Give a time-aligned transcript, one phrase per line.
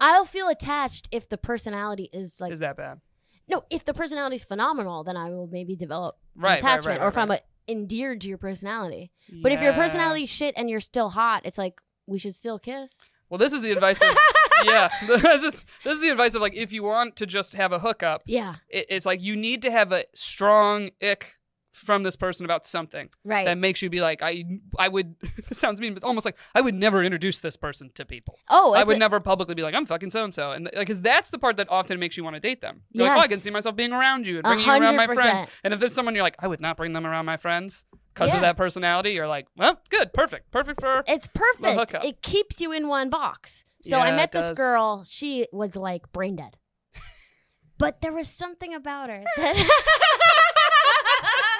[0.00, 3.00] I'll feel attached if the personality is like Is that bad?
[3.48, 3.64] no.
[3.70, 6.98] If the personality is phenomenal, then I will maybe develop Right, right, attachment.
[7.00, 7.40] right, or if right, I'm right.
[7.40, 9.10] uh, endeared to your personality.
[9.42, 12.58] But if your personality is shit and you're still hot, it's like we should still
[12.58, 12.96] kiss.
[13.28, 14.16] Well, this is the advice of
[14.64, 14.88] yeah.
[15.06, 17.78] this is this is the advice of like if you want to just have a
[17.80, 21.37] hookup, Yeah, it, it's like you need to have a strong ick
[21.78, 23.44] from this person about something right.
[23.44, 24.44] that makes you be like I
[24.78, 28.04] I would it sounds mean but almost like I would never introduce this person to
[28.04, 28.38] people.
[28.48, 31.00] oh, I would never publicly be like I'm fucking so and so and like cuz
[31.00, 32.82] that's the part that often makes you want to date them.
[32.92, 35.06] You're like, "Oh, I can see myself being around you and bringing you around my
[35.06, 37.84] friends." And if there's someone you're like I would not bring them around my friends
[38.14, 38.36] because Yeah.
[38.36, 40.50] of that personality, you're like, "Well, good, perfect.
[40.50, 42.04] Perfect for It's perfect.
[42.04, 43.64] It keeps you in one box.
[43.82, 45.04] So Yeah, I met this girl.
[45.04, 46.56] She was like brain dead.
[47.78, 49.56] but there was something about her that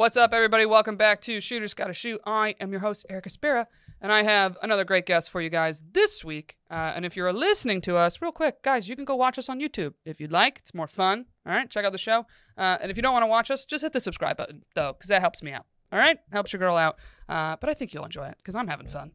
[0.00, 0.64] What's up, everybody?
[0.64, 2.22] Welcome back to Shooters Gotta Shoot.
[2.24, 3.68] I am your host, Erica Spira,
[4.00, 6.56] and I have another great guest for you guys this week.
[6.70, 9.50] Uh, and if you're listening to us, real quick, guys, you can go watch us
[9.50, 10.56] on YouTube if you'd like.
[10.60, 11.26] It's more fun.
[11.44, 12.24] All right, check out the show.
[12.56, 14.94] Uh, and if you don't want to watch us, just hit the subscribe button, though,
[14.94, 15.66] because that helps me out.
[15.92, 16.96] All right, helps your girl out.
[17.28, 19.10] Uh, but I think you'll enjoy it because I'm having fun.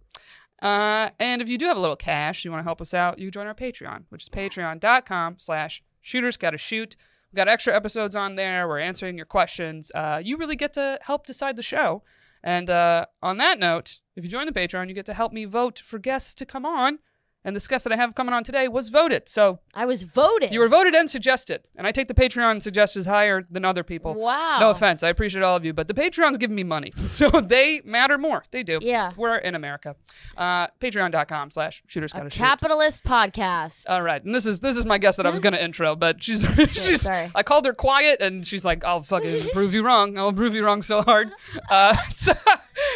[0.61, 3.17] Uh, and if you do have a little cash, you want to help us out,
[3.17, 6.95] you can join our Patreon, which is patreon.com slash shooters gotta shoot.
[7.35, 8.65] We've got extra episodes on there.
[8.65, 9.91] We're answering your questions.
[9.93, 12.01] Uh, you really get to help decide the show.
[12.41, 15.43] And uh, on that note, if you join the Patreon, you get to help me
[15.43, 16.99] vote for guests to come on.
[17.45, 19.29] And this guest that I have coming on today was voted.
[19.29, 20.51] So I was voted.
[20.51, 21.61] you were voted and suggested.
[21.75, 24.15] And I take the Patreon suggestions higher than other people.
[24.15, 24.57] Wow.
[24.59, 25.03] No offense.
[25.03, 26.91] I appreciate all of you, but the Patreon's giving me money.
[27.07, 28.43] So they matter more.
[28.51, 28.79] They do.
[28.81, 29.11] Yeah.
[29.15, 29.95] We're in America.
[30.35, 32.39] Uh, Patreon.com slash shooters A gotta shoot.
[32.39, 33.83] capitalist podcast.
[33.87, 36.21] All right, and this is this is my guest that I was gonna intro, but
[36.23, 37.01] she's she's.
[37.01, 37.31] sorry.
[37.35, 40.17] I called her quiet, and she's like, "I'll fucking prove you wrong.
[40.17, 41.31] I'll prove you wrong so hard."
[41.69, 42.33] Uh, so,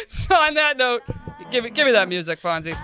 [0.08, 1.02] so on that note,
[1.50, 2.76] give me give me that music, Fonzie.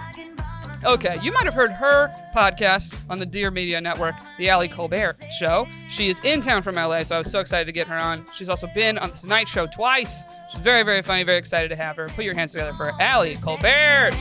[0.84, 5.14] Okay, you might have heard her podcast on the Dear Media Network, the Ali Kolbert
[5.32, 5.66] Show.
[5.88, 8.24] She is in town from LA, so I was so excited to get her on.
[8.32, 10.22] She's also been on the Tonight Show twice.
[10.52, 12.08] She's very, very funny, very excited to have her.
[12.08, 14.14] Put your hands together for Ali Kolbert.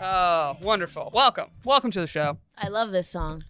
[0.00, 1.10] Oh, wonderful.
[1.14, 1.50] Welcome.
[1.64, 2.38] Welcome to the show.
[2.56, 3.44] I love this song.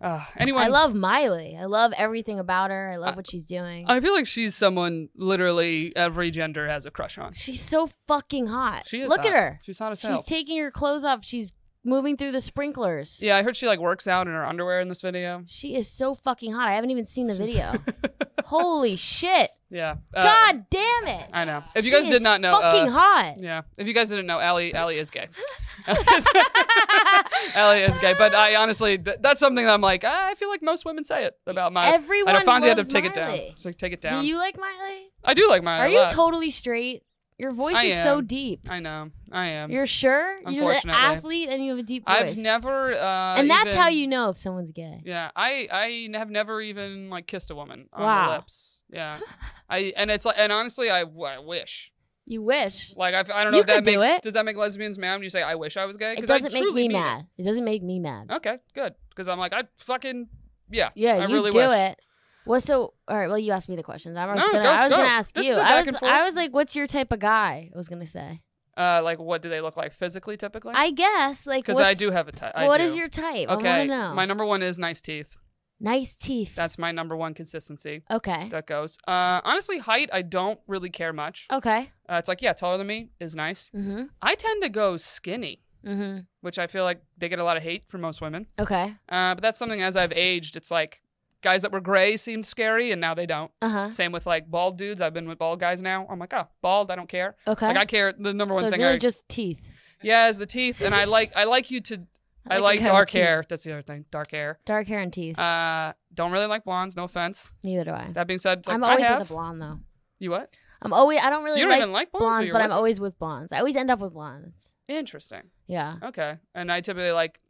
[0.00, 1.56] Uh, anyone I love Miley.
[1.58, 2.90] I love everything about her.
[2.90, 3.86] I love what she's doing.
[3.88, 7.32] I feel like she's someone literally every gender has a crush on.
[7.32, 8.86] she's so fucking hot.
[8.86, 9.26] She is Look hot.
[9.28, 9.60] at her.
[9.62, 10.16] She's hot as hell.
[10.16, 11.24] She's taking her clothes off.
[11.24, 11.52] She's
[11.82, 13.18] moving through the sprinklers.
[13.22, 15.44] yeah, I heard she like works out in her underwear in this video.
[15.46, 16.68] She is so fucking hot.
[16.68, 17.74] I haven't even seen the video.
[18.44, 19.50] Holy shit.
[19.68, 19.96] Yeah.
[20.14, 21.28] Uh, God damn it.
[21.32, 21.62] I know.
[21.74, 23.34] If you She guys did not know, fucking uh, hot.
[23.38, 23.62] yeah.
[23.76, 25.26] If you guys didn't know, Ali, Ali is gay.
[27.56, 30.62] Ali is gay, but I honestly, th- that's something that I'm like, I feel like
[30.62, 31.86] most women say it about my.
[31.92, 33.30] Everyone I know Fonzie had to take it down.
[33.32, 33.54] Miley.
[33.58, 34.20] So take it down.
[34.22, 35.06] Do you like Miley?
[35.24, 35.96] I do like Miley.
[35.96, 37.02] Are you totally straight?
[37.38, 38.60] Your voice I is so deep.
[38.70, 39.10] I know.
[39.30, 39.70] I am.
[39.70, 40.38] You're sure?
[40.48, 42.16] You're an athlete and you have a deep voice.
[42.30, 42.94] I've never.
[42.94, 45.02] Uh, and that's even- how you know if someone's gay.
[45.04, 48.26] Yeah, I I have never even like kissed a woman on Wow.
[48.28, 48.75] the lips.
[48.90, 49.18] Yeah,
[49.70, 51.92] I and it's like and honestly, I, I wish
[52.26, 52.92] You wish.
[52.96, 54.22] like I, I don't know You if that could do makes it.
[54.22, 56.12] does that make lesbians mad when you say I wish I was gay?
[56.12, 57.26] It 'Cause I doesn't make truly me mean mad.
[57.38, 57.42] It.
[57.44, 58.30] doesn't make me mad.
[58.30, 60.28] Okay, good because I'm like I fucking
[60.70, 61.70] yeah Yeah, I you really do wish.
[61.70, 61.98] it.
[62.46, 63.26] Well, so all right.
[63.28, 64.16] Well, you asked me the questions.
[64.16, 64.62] I was No, gonna.
[64.62, 64.96] go- I was go.
[64.98, 65.52] gonna ask This you.
[65.52, 65.88] is a I back was.
[65.88, 66.12] and forth.
[66.12, 68.40] I was like, "What's your type of guy?" I was gonna say.
[68.76, 70.72] Uh, like what do they look like physically typically?
[70.76, 72.54] I guess like Because I what's- do have a type.
[72.54, 73.48] What is your type?
[73.50, 73.82] I okay?
[73.82, 74.14] to know.
[74.14, 75.36] My number one is nice teeth.
[75.80, 76.54] Nice teeth.
[76.54, 78.02] That's my number one consistency.
[78.10, 78.48] okay.
[78.50, 78.98] That goes.
[79.06, 81.46] Uh, honestly, height I don't really care much.
[81.52, 81.90] Okay.
[82.08, 83.70] Uh, it's like yeah, taller than me is nice.
[83.74, 84.04] Mm-hmm.
[84.22, 85.62] I tend to go skinny.
[85.84, 86.20] Mm-hmm.
[86.40, 88.48] which I feel like they get a lot of hate from most women.
[88.58, 88.96] Okay.
[89.08, 91.00] Uh, but that's something as I've aged, it's like
[91.42, 93.52] guys that were gray seemed scary and now they don't.
[93.62, 93.90] Uh huh.
[93.92, 95.00] Same with like bald dudes.
[95.00, 96.04] I've been with bald guys now.
[96.10, 97.36] I'm like, oh, bald, I don't care.
[97.46, 97.68] Okay.
[97.68, 98.12] Like I care.
[98.18, 99.60] The number one so thing really I just teeth.
[100.02, 102.00] yeah is the teeth, and I like I like you to
[102.48, 103.22] I like like you have dark teeth.
[103.22, 103.44] hair.
[103.48, 104.58] That's the other thing, dark hair.
[104.64, 105.38] Dark hair and teeth.
[105.38, 106.96] Uh, don't really like blondes.
[106.96, 107.52] No offense.
[107.62, 108.08] Neither do I.
[108.12, 109.18] That being said, it's like, I'm I always have.
[109.20, 109.78] with a blonde though.
[110.18, 110.54] You what?
[110.82, 111.20] I'm always.
[111.22, 113.18] I don't really you don't like even like blondes, blondes, you're but I'm always with
[113.18, 113.52] blondes.
[113.52, 114.70] I always end up with blondes.
[114.88, 115.42] interesting.
[115.66, 115.96] Yeah.
[116.02, 117.40] Okay, and I typically like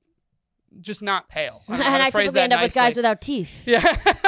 [0.81, 1.63] just not pale.
[1.69, 3.63] I and don't know how to I typically end up with guys without teeth.
[3.67, 3.95] Yeah.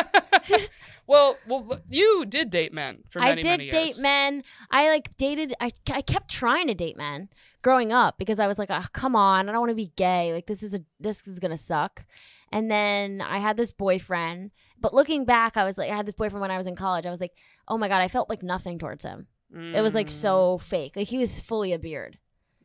[1.08, 4.44] well, well, you did date men for I many, did many date men.
[4.70, 5.54] I like dated.
[5.60, 7.28] I, I kept trying to date men
[7.62, 10.32] growing up because I was like, oh, come on, I don't want to be gay.
[10.32, 12.04] Like this is a this is gonna suck.
[12.52, 14.52] And then I had this boyfriend.
[14.80, 17.04] But looking back, I was like, I had this boyfriend when I was in college.
[17.04, 17.32] I was like,
[17.66, 19.26] oh my god, I felt like nothing towards him.
[19.52, 20.10] It was like Mm.
[20.10, 20.94] so fake.
[20.94, 22.18] Like he was fully a beard.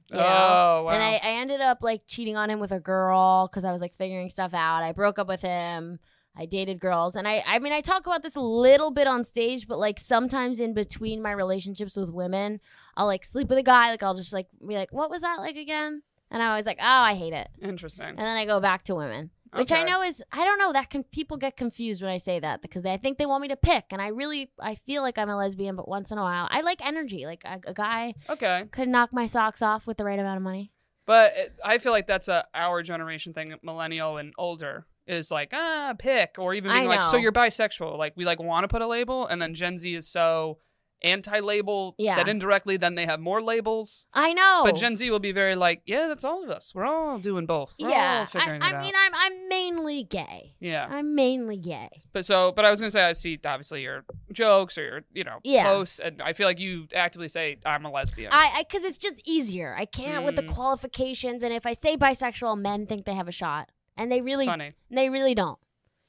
[0.09, 0.23] you know?
[0.23, 0.89] Oh wow.
[0.89, 3.79] And I, I ended up like cheating on him with a girl because I was
[3.81, 4.83] like figuring stuff out.
[4.83, 5.99] I broke up with him.
[6.35, 7.15] I dated girls.
[7.15, 9.99] And I I mean I talk about this a little bit on stage, but like
[9.99, 12.59] sometimes in between my relationships with women,
[12.97, 15.39] I'll like sleep with a guy, like I'll just like be like, What was that
[15.39, 16.01] like again?
[16.31, 17.49] And I was like, Oh, I hate it.
[17.61, 18.05] Interesting.
[18.07, 19.29] And then I go back to women.
[19.55, 22.39] Which I know is I don't know that can people get confused when I say
[22.39, 25.03] that because they I think they want me to pick and I really I feel
[25.03, 27.73] like I'm a lesbian but once in a while I like energy like a, a
[27.75, 28.65] guy Okay.
[28.71, 30.71] could knock my socks off with the right amount of money.
[31.05, 35.49] But it, I feel like that's a our generation thing, millennial and older, is like
[35.53, 37.97] ah pick or even being I like so you're bisexual.
[37.97, 40.59] Like we like want to put a label, and then Gen Z is so
[41.05, 42.15] anti-label Yeah.
[42.15, 44.07] that indirectly then they have more labels.
[44.13, 44.61] I know.
[44.63, 46.71] But Gen Z will be very like yeah, that's all of us.
[46.73, 47.75] We're all doing both.
[47.79, 48.83] We're yeah, all I, figuring I it out.
[48.83, 50.55] mean, I'm I'm mainly gay.
[50.59, 50.87] yeah.
[50.89, 51.89] I'm mainly gay.
[52.13, 55.23] But so, but I was gonna say, I see obviously your jokes or your, you
[55.25, 55.65] know, Yeah.
[55.65, 58.31] posts, and I feel like you actively say I'm a lesbian.
[58.33, 59.75] I because it's just easier.
[59.77, 60.53] I can't with the Mm.
[60.53, 64.45] qualifications, and if I say bisexual, men think they have a shot, and they really
[64.45, 65.59] Funny, they really don't.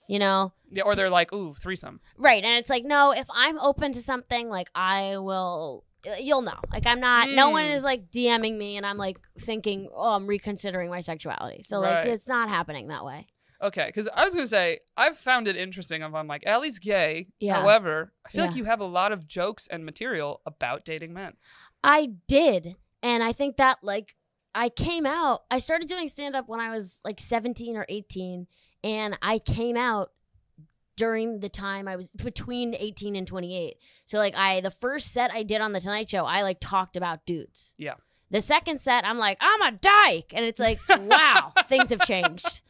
[0.08, 2.00] You know, yeah, or they're like, ooh, threesome.
[2.18, 2.44] right?
[2.44, 5.84] And it's like, no, if I'm open to something, like I will.
[6.20, 6.58] You'll know.
[6.70, 7.30] Like I'm not.
[7.30, 7.74] No one Mm.
[7.76, 11.62] is like DMing me, and I'm like thinking, oh, I'm reconsidering my sexuality.
[11.62, 12.06] So like, Right.
[12.08, 13.28] it's not happening that way.
[13.62, 16.02] Okay, because I was gonna say I've found it interesting.
[16.02, 17.54] If I'm like Ali's gay, Yeah.
[17.54, 21.32] however, I feel like you have a lot of jokes and material about dating men.
[21.82, 22.76] I did.
[23.02, 24.14] And I think that like
[24.54, 28.46] I came out, I started doing stand up when I was like 17 or 18
[28.82, 30.10] and I came out
[30.96, 33.76] during the time I was between 18 and 28.
[34.06, 36.96] So like I the first set I did on the Tonight Show, I like talked
[36.96, 37.72] about dudes.
[37.76, 37.94] Yeah.
[38.30, 40.32] The second set, I'm like, I'm a dyke.
[40.34, 42.62] And it's like, wow, things have changed.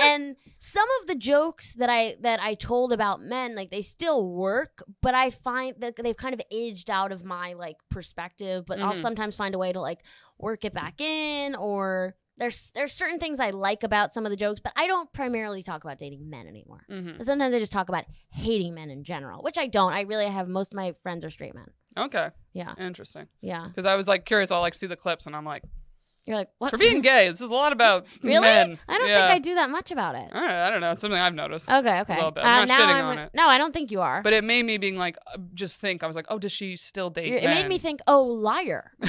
[0.00, 4.26] And some of the jokes that I that I told about men, like they still
[4.26, 8.64] work, but I find that they've kind of aged out of my like perspective.
[8.66, 9.02] But I'll Mhm.
[9.02, 10.00] sometimes find a way to like
[10.38, 14.36] work it back in or there's there's certain things I like about some of the
[14.36, 16.84] jokes, but I don't primarily talk about dating men anymore.
[16.88, 19.92] hmm But sometimes I just talk about hating men in general, which I don't.
[19.92, 21.68] I really have most of my friends are straight men.
[21.96, 22.74] Okay, Yeah.
[22.78, 23.28] interesting.
[23.40, 23.66] Yeah.
[23.68, 24.50] Because I was like curious.
[24.50, 25.62] I'll like see the clips, and I'm like,
[26.26, 26.70] You're like, what?
[26.70, 28.40] for being gay, this is a lot about really?
[28.40, 28.78] men.
[28.88, 29.26] I don't yeah.
[29.28, 30.28] think I do that much about it.
[30.32, 30.90] All right, I don't know.
[30.92, 31.70] It's something I've noticed.
[31.70, 32.14] Okay, okay.
[32.14, 32.44] A little bit.
[32.44, 33.30] Uh, I'm not shitting I'm- on it.
[33.34, 34.22] No, I don't think you are.
[34.22, 36.02] But it made me being like, uh, just think.
[36.02, 37.32] I was like, oh, does she still date?
[37.32, 38.92] It made me think, oh, liar.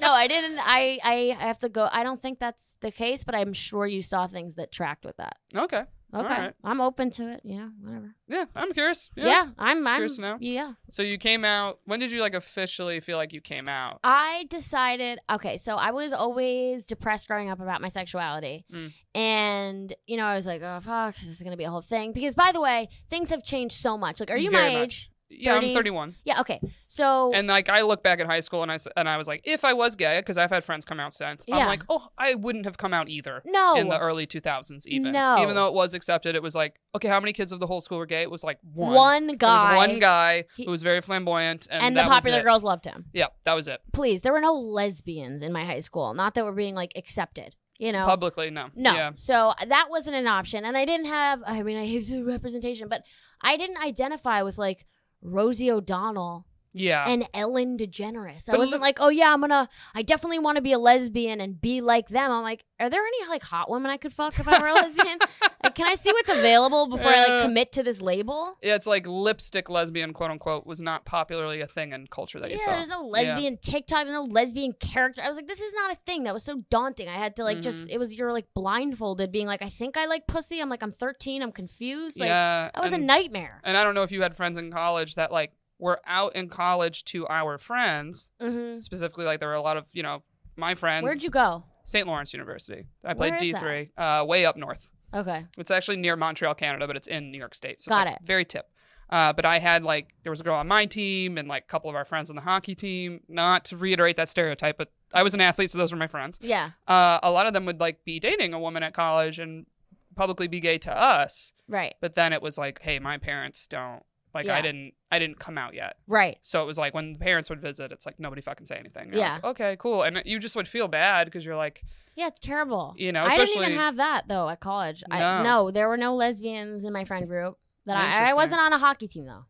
[0.00, 0.58] no, I didn't.
[0.60, 1.88] I I have to go.
[1.92, 5.16] I don't think that's the case, but I'm sure you saw things that tracked with
[5.18, 5.36] that.
[5.54, 5.84] Okay.
[6.14, 6.54] Okay, right.
[6.64, 7.40] I'm open to it.
[7.44, 8.14] You know, whatever.
[8.28, 9.10] Yeah, I'm curious.
[9.16, 9.48] Yeah, Yeah.
[9.58, 9.78] I'm.
[9.78, 9.94] Just I'm.
[9.94, 10.36] curious to know.
[10.40, 10.72] Yeah.
[10.90, 11.78] So you came out.
[11.84, 14.00] When did you like officially feel like you came out?
[14.02, 18.64] I decided, okay, so I was always depressed growing up about my sexuality.
[18.72, 18.92] Mm.
[19.14, 21.80] And, you know, I was like, oh, fuck, this is going to be a whole
[21.80, 22.12] thing.
[22.12, 24.20] Because, by the way, things have changed so much.
[24.20, 24.82] Like, are you Very my much.
[24.84, 25.09] age?
[25.32, 26.16] Yeah, I'm 31.
[26.24, 26.60] Yeah, okay.
[26.88, 29.28] So, And like I look back at high school and I s- and I was
[29.28, 31.58] like, if I was gay, because I've had friends come out since, Yeah.
[31.58, 33.76] I'm like, oh, I wouldn't have come out either no.
[33.76, 34.86] in the early 2000s.
[34.86, 35.40] Even No.
[35.42, 37.80] even though it was accepted, it was like, okay, how many kids of the whole
[37.80, 38.22] school were gay?
[38.22, 38.92] It was like one.
[38.94, 39.76] one There guy.
[39.76, 42.42] was one guy He- who was very flamboyant, and, and the that was popular it.
[42.42, 43.04] girls loved him.
[43.12, 43.80] Yeah, that was it.
[43.92, 46.12] Please, there were no lesbians in my high school.
[46.12, 48.04] Not that we're being like accepted, you know?
[48.04, 48.70] Publicly, no.
[48.74, 48.94] No.
[48.94, 49.10] Yeah.
[49.14, 50.64] So that wasn't an option.
[50.64, 53.02] And I didn't have, I mean, I hate the representation, but
[53.42, 54.86] I didn't identify with like
[55.22, 57.04] Rosie O'Donnell Yeah.
[57.08, 58.48] and Ellen DeGeneres.
[58.48, 61.60] I wasn't like, oh yeah, I'm gonna, I definitely want to be a lesbian and
[61.60, 62.30] be like them.
[62.30, 64.74] I'm like, are there any like hot women I could fuck if I were a
[64.74, 65.18] lesbian?
[65.64, 68.56] like, can I see what's available before I like commit to this label?
[68.62, 72.50] yeah, it's like lipstick lesbian, quote unquote, was not popularly a thing in culture that
[72.50, 72.72] you Yeah, saw.
[72.72, 75.22] there's no lesbian TikTok, no lesbian character.
[75.22, 76.24] I was like, this is not a thing.
[76.24, 77.08] That was so daunting.
[77.08, 77.90] I had to like just, Mhm.
[77.90, 80.60] it was you're like blindfolded, being like, I think I like pussy.
[80.60, 81.42] I'm like, I'm 13.
[81.42, 82.18] I'm confused.
[82.18, 82.70] Like, yeah.
[82.74, 83.60] that was and- a nightmare.
[83.64, 86.48] And I don't know if you had friends in college that like were out in
[86.48, 88.30] college to our friends.
[88.40, 90.22] hmm Specifically, like there were a lot of you know
[90.56, 91.04] my friends.
[91.04, 91.64] Where'd you go?
[91.84, 92.06] St.
[92.06, 92.86] Lawrence University.
[93.04, 94.90] I played D three, uh, way up north.
[95.12, 95.46] Okay.
[95.58, 97.80] It's actually near Montreal, Canada, but it's in New York State.
[97.82, 98.26] So Got it's like it.
[98.26, 98.70] very tip.
[99.08, 101.66] Uh, but I had like there was a girl on my team and like a
[101.66, 103.20] couple of our friends on the hockey team.
[103.28, 106.38] Not to reiterate that stereotype, but I was an athlete, so those were my friends.
[106.40, 106.70] Yeah.
[106.86, 109.66] Uh, a lot of them would like be dating a woman at college and
[110.14, 111.52] publicly be gay to us.
[111.66, 111.94] Right.
[112.00, 115.58] But then it was like, hey, my parents don't like I didn't I didn't come
[115.58, 115.96] out yet.
[116.06, 116.38] Right.
[116.42, 119.08] So it was like when the parents would visit, it's like nobody fucking say anything.
[119.08, 119.34] You're Yeah.
[119.34, 120.02] like, okay, cool.
[120.02, 121.82] And you just would feel bad because you're like,
[122.14, 122.94] Yeah, it's terrible.
[122.96, 125.02] you know, I didn't even have that though at college.
[125.10, 125.42] I, No.
[125.42, 127.58] no, there were no lesbians in my friend group.
[127.86, 129.44] That I, I wasn't on a hockey team though.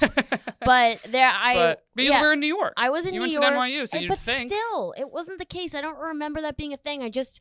[0.00, 2.72] but, But there, I but you yeah, were in New York.
[2.76, 3.44] I was in you New went York.
[3.44, 4.50] to NYU, so you'd but think.
[4.50, 5.74] still, it wasn't the case.
[5.74, 7.02] I don't remember that being a thing.
[7.02, 7.40] I just,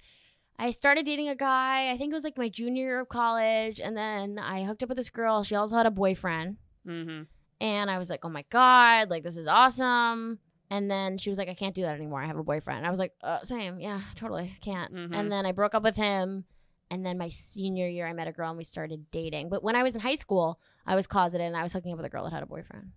[0.59, 1.89] I started dating a guy.
[1.91, 4.89] I think it was like my junior year of college, and then I hooked up
[4.89, 5.43] with this girl.
[5.43, 7.21] She also had a boyfriend, hmm
[7.59, 10.39] And I was like, oh my God, like this is awesome.
[10.69, 12.21] And then she was like, I can't do that anymore.
[12.23, 12.85] I have a boyfriend.
[12.85, 13.79] I was like, uh, same.
[13.79, 14.57] Yeah, totally.
[14.61, 14.93] Can't.
[14.93, 15.15] Mhm.
[15.15, 16.45] And then I broke up with him.
[16.91, 19.49] And then my senior year, I met a girl and we started dating.
[19.49, 21.97] But when I was in high school, I was closeted and I was hooking up
[21.97, 22.91] with a girl that had a boyfriend.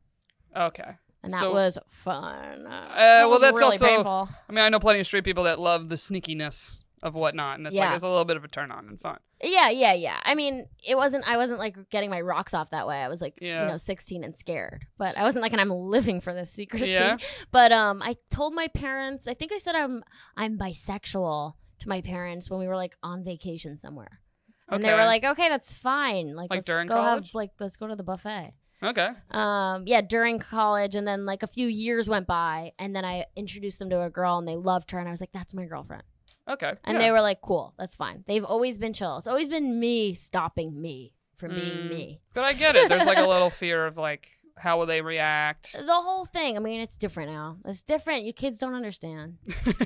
[0.56, 0.90] Okay.
[1.22, 2.66] And that So- was fun.
[2.66, 4.28] Uh, well, was that's really also- painful.
[4.48, 7.66] I mean, I know plenty of straight people that love the sneakiness of whatnot, and
[7.66, 7.94] it's like Yeah.
[7.94, 9.18] it's a little bit of a turn on and fun.
[9.42, 10.18] Yeah, yeah, yeah.
[10.24, 11.28] I mean, it wasn't.
[11.28, 12.96] I wasn't like getting my rocks off that way.
[13.02, 13.62] I was like, Yeah.
[13.62, 14.86] you know, sixteen and scared.
[14.98, 16.90] But I wasn't like, and I'm living for this secrecy.
[16.92, 17.16] Yeah.
[17.52, 19.28] But um, I told my parents.
[19.28, 20.02] I think I said I'm
[20.36, 24.20] I'm bisexual to my parents when we were like on vacation somewhere,
[24.68, 26.34] and they were like, okay, that's fine.
[26.34, 27.28] Like, Like during go college?
[27.28, 28.54] have like let's go to the buffet.
[28.80, 29.08] Okay.
[29.32, 33.26] Um, yeah, during college, and then like a few years went by, and then I
[33.34, 35.64] introduced them to a girl, and they loved her, and I was like, that's my
[35.64, 36.04] girlfriend.
[36.48, 36.72] Okay.
[36.84, 36.98] And yeah.
[36.98, 38.24] they were like, cool, that's fine.
[38.26, 39.18] They've always been chill.
[39.18, 41.88] It's always been me stopping me from being Mm.
[41.90, 42.20] me.
[42.34, 42.88] But I get it.
[42.88, 44.28] There's like a little fear of like
[44.60, 45.72] how will they react.
[45.72, 47.58] The whole thing, I mean, it's different now.
[47.64, 48.24] It's different.
[48.24, 49.38] You kids don't understand.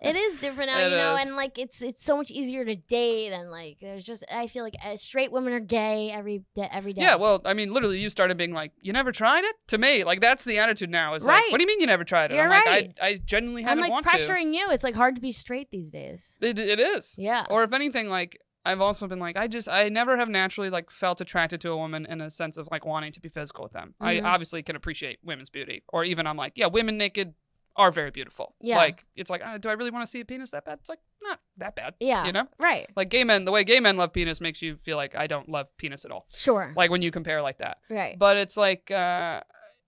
[0.00, 1.22] It is different now, It you know, is.
[1.22, 4.62] and like it's it's so much easier to date and like there's just I feel
[4.62, 7.00] like uh, straight women are gay every day every day.
[7.00, 10.04] Yeah, well, I mean, literally, you started being like, "You never tried it." To me,
[10.04, 11.14] like that's the attitude now.
[11.14, 11.52] Is like, Right.
[11.52, 12.94] "What do you mean you never tried it?" You're I'm like, right.
[13.00, 14.70] I, I genuinely I'm like pressuring you.
[14.70, 16.36] It's like hard to be straight these days.
[16.40, 17.14] It, it is.
[17.16, 17.46] Yeah.
[17.48, 20.90] Or if anything, like I've also been like, I just, I never have naturally like
[20.90, 23.72] felt attracted to a woman in a sense of like wanting to be physical with
[23.72, 23.94] them.
[24.00, 24.24] I Mhm.
[24.24, 27.34] obviously can appreciate women's beauty, or even I'm like, yeah, women naked
[27.76, 28.54] are very beautiful.
[28.60, 28.76] Yeah.
[28.76, 30.78] Like it's like, uh, do I really want to see a penis that bad?
[30.80, 31.94] It's like not that bad.
[31.98, 32.24] Yeah.
[32.24, 32.46] You know.
[32.60, 32.88] Right.
[32.94, 35.48] Like gay men, the way gay men love penis makes you feel like I don't
[35.48, 36.26] love penis at all.
[36.32, 36.72] Sure.
[36.76, 37.78] Like when you compare like that.
[37.90, 38.16] right.
[38.18, 39.40] But it's like uh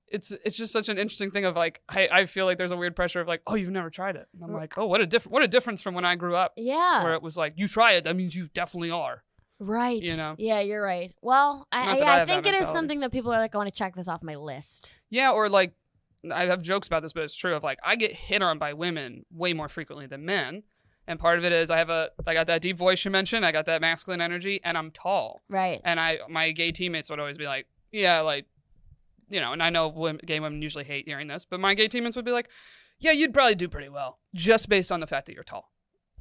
[0.09, 2.77] it's it's just such an interesting thing of like I, I feel like there's a
[2.77, 4.29] weird pressure of like, oh you've never tried it.
[4.35, 6.53] And I'm like, oh what a different what a difference from when I grew up.
[6.57, 7.03] yeah.
[7.05, 9.25] Where it was like, you try it, that means you definitely are.
[9.59, 10.03] Right.
[10.03, 10.35] You know?
[10.39, 11.15] Yeah, you're right.
[11.23, 13.73] Well, I, I, I I think it is something that people are like, I want
[13.73, 14.95] to check this off my list.
[15.11, 15.73] Yeah, or like
[16.33, 18.73] I have jokes about this, but it's true of like I get hit on by
[18.75, 20.63] women way more frequently than men.
[21.09, 23.47] And part of it is I have a I got that deep voice you mentioned,
[23.47, 25.41] I got that masculine energy, and I'm tall.
[25.49, 25.81] Right.
[25.85, 28.47] And I my gay teammates would always be like, yeah, like,
[29.29, 31.89] you know, and I know women, gay women usually hate hearing this, but my gay
[31.89, 32.49] teammates would be like,
[32.99, 35.71] yeah, you'd probably do pretty well just based on the fact that you're tall.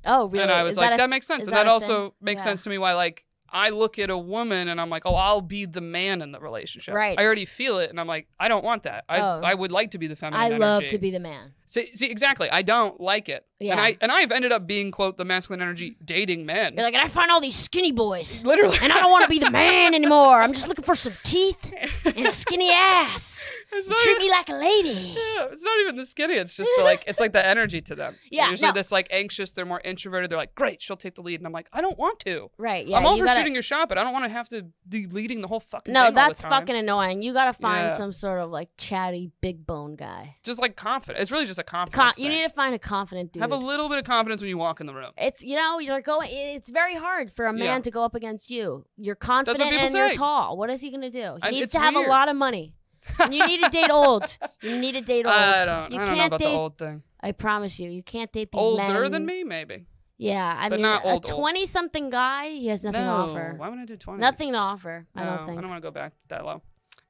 [0.06, 0.44] Oh, really?
[0.44, 1.46] And I was Is like, that that, makes sense.
[1.48, 2.12] And that that also thing?
[2.22, 2.52] makes Yeah.
[2.52, 5.40] sense to me why like I look at a woman and I'm like, oh, I'll
[5.42, 6.94] be the man in the relationship.
[6.94, 7.18] Right.
[7.18, 9.06] I already feel it, and I'm like, I don't want that.
[9.08, 9.42] I Oh.
[9.44, 10.42] I would like to be the feminine.
[10.42, 10.90] I love energy.
[10.90, 11.54] to be the man.
[11.68, 12.50] See, see, exactly.
[12.50, 13.46] I don't like it.
[13.60, 13.72] Yeah.
[13.72, 16.74] And I and I've ended up being quote the masculine energy dating men.
[16.74, 18.78] You're like, and I find all these skinny boys, Literally.
[18.82, 20.42] and I don't want to be the man anymore.
[20.44, 21.74] I'm just looking for some teeth
[22.06, 23.50] and a skinny ass.
[23.72, 24.90] Treat even- me like a lady.
[25.16, 26.34] Yeah, it's not even the skinny.
[26.36, 28.14] It's just the, like it's like the energy to them.
[28.30, 28.74] They're Yeah, usually no.
[28.74, 29.52] this like anxious.
[29.52, 30.30] They're more introverted.
[30.30, 32.52] They're like, great, she'll take the lead, and I'm like, I don't want to.
[32.58, 32.86] Right.
[32.86, 32.98] Yeah.
[32.98, 34.66] I'm all you for gotta- shooting your shot, but I don't want to have to
[34.88, 35.94] be leading the whole fucking.
[35.94, 37.22] No, thing all the that's fucking annoying.
[37.22, 37.96] You gotta find Yeah.
[37.96, 40.36] some sort of like chatty, big bone guy.
[40.44, 41.22] just like confident.
[41.22, 42.20] It's really just a Con- confidence.
[42.20, 43.42] you need to find a confident dude.
[43.42, 45.12] have a little bit of confidence when you walk in the room.
[45.18, 46.30] it's you know you're going.
[46.32, 47.80] It's very hard for a man Yeah.
[47.80, 48.86] to go up against you.
[48.98, 50.18] You're confident people and you're say.
[50.18, 50.58] tall.
[50.58, 51.36] What is he gonna do?
[51.36, 52.08] He I- needs it's to have weird.
[52.08, 52.74] a lot of money.
[53.20, 54.38] And you need to date old.
[54.62, 55.36] You need to date old.
[55.36, 55.92] I don't.
[55.92, 56.46] You I don't know about date.
[56.52, 57.04] the old thing.
[57.22, 59.12] I promise you, you can't date these Older men.
[59.12, 59.86] than me, maybe.
[60.18, 61.26] Yeah, I But mean, not a old, old.
[61.26, 63.26] twenty-something guy, he has nothing no.
[63.28, 63.54] to offer.
[63.58, 64.22] Why would I do twenty?
[64.22, 65.06] Nothing to offer.
[65.16, 65.58] I No, don't think.
[65.58, 66.62] I don't want to go back that low.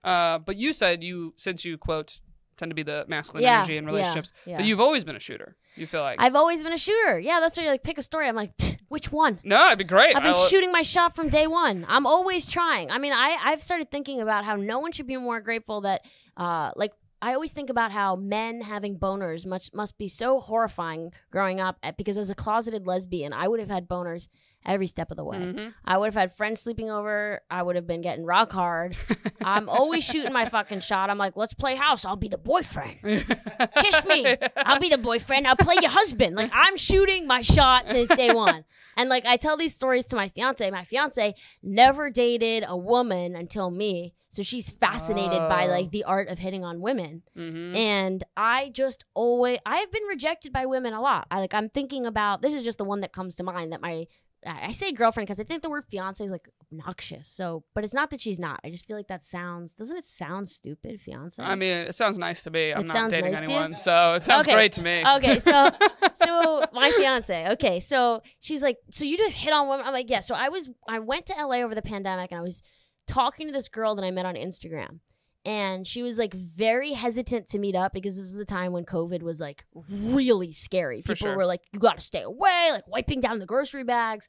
[0.04, 2.20] Uh, but you said you, since you quote,
[2.58, 4.58] tend to be the masculine Yeah, energy in relationships, yeah.
[4.58, 5.56] that you've always been a shooter.
[5.76, 7.20] You feel like I've always been a shooter.
[7.20, 8.28] Yeah, that's why you like pick a story.
[8.28, 8.52] I'm like,
[8.88, 9.40] which one?
[9.44, 10.16] no, it'd be great.
[10.16, 11.86] I've been I- shooting my shot from day one.
[11.88, 12.92] I'm always trying.
[12.92, 16.06] I mean, I I've started thinking about how no one should be more grateful that,
[16.38, 21.12] uh, like I always think about how men having boners much must be so horrifying
[21.32, 21.78] growing up.
[21.82, 24.28] eh, Because as a closeted lesbian, I would have had boners
[24.66, 25.38] every step of the way.
[25.38, 25.74] Mhm.
[25.86, 27.42] I would have had friends sleeping over.
[27.50, 28.96] I would have been getting rock hard.
[29.44, 31.10] I'm always shooting my fucking shot.
[31.10, 32.06] I'm like, let's play house.
[32.06, 32.98] I'll be the boyfriend.
[33.04, 34.36] Kiss me.
[34.58, 35.48] I'll be the boyfriend.
[35.48, 36.36] I'll play your husband.
[36.36, 38.66] Like I'm shooting my shot since day one.
[38.98, 40.70] And like I tell these stories to my fiance.
[40.72, 44.14] My fiance never dated a woman until me.
[44.30, 45.70] So she's fascinated by Oh.
[45.70, 47.24] like the art of hitting on women.
[47.38, 47.76] Mhm.
[47.76, 51.28] And I just always I've been rejected by women a lot.
[51.32, 53.82] I like I'm thinking about this is just the one that comes to mind that
[53.82, 54.08] my
[54.46, 57.28] I say girlfriend because I think the word fiance is like obnoxious.
[57.28, 58.60] So, but it's not that she's not.
[58.64, 61.42] I just feel like that sounds doesn't it sound stupid, fiance?
[61.42, 62.72] I mean, it sounds nice to me.
[62.74, 64.54] I'm It not sounds dating nice anyone, so it sounds Okay.
[64.56, 65.04] great to me.
[65.18, 65.72] okay, so
[66.14, 67.50] so my fiance.
[67.54, 69.86] Okay, so she's like, so you just hit on women.
[69.86, 70.20] I'm like, yeah.
[70.20, 72.62] So I was I went to LA over the pandemic and I was
[73.08, 75.00] talking to this girl that I met on Instagram.
[75.46, 78.84] And she was like very hesitant to meet up because this is the time when
[78.84, 81.02] COVID was like really scary.
[81.02, 81.38] For People sure.
[81.38, 84.28] were like, you got to stay away, like wiping down the grocery bags.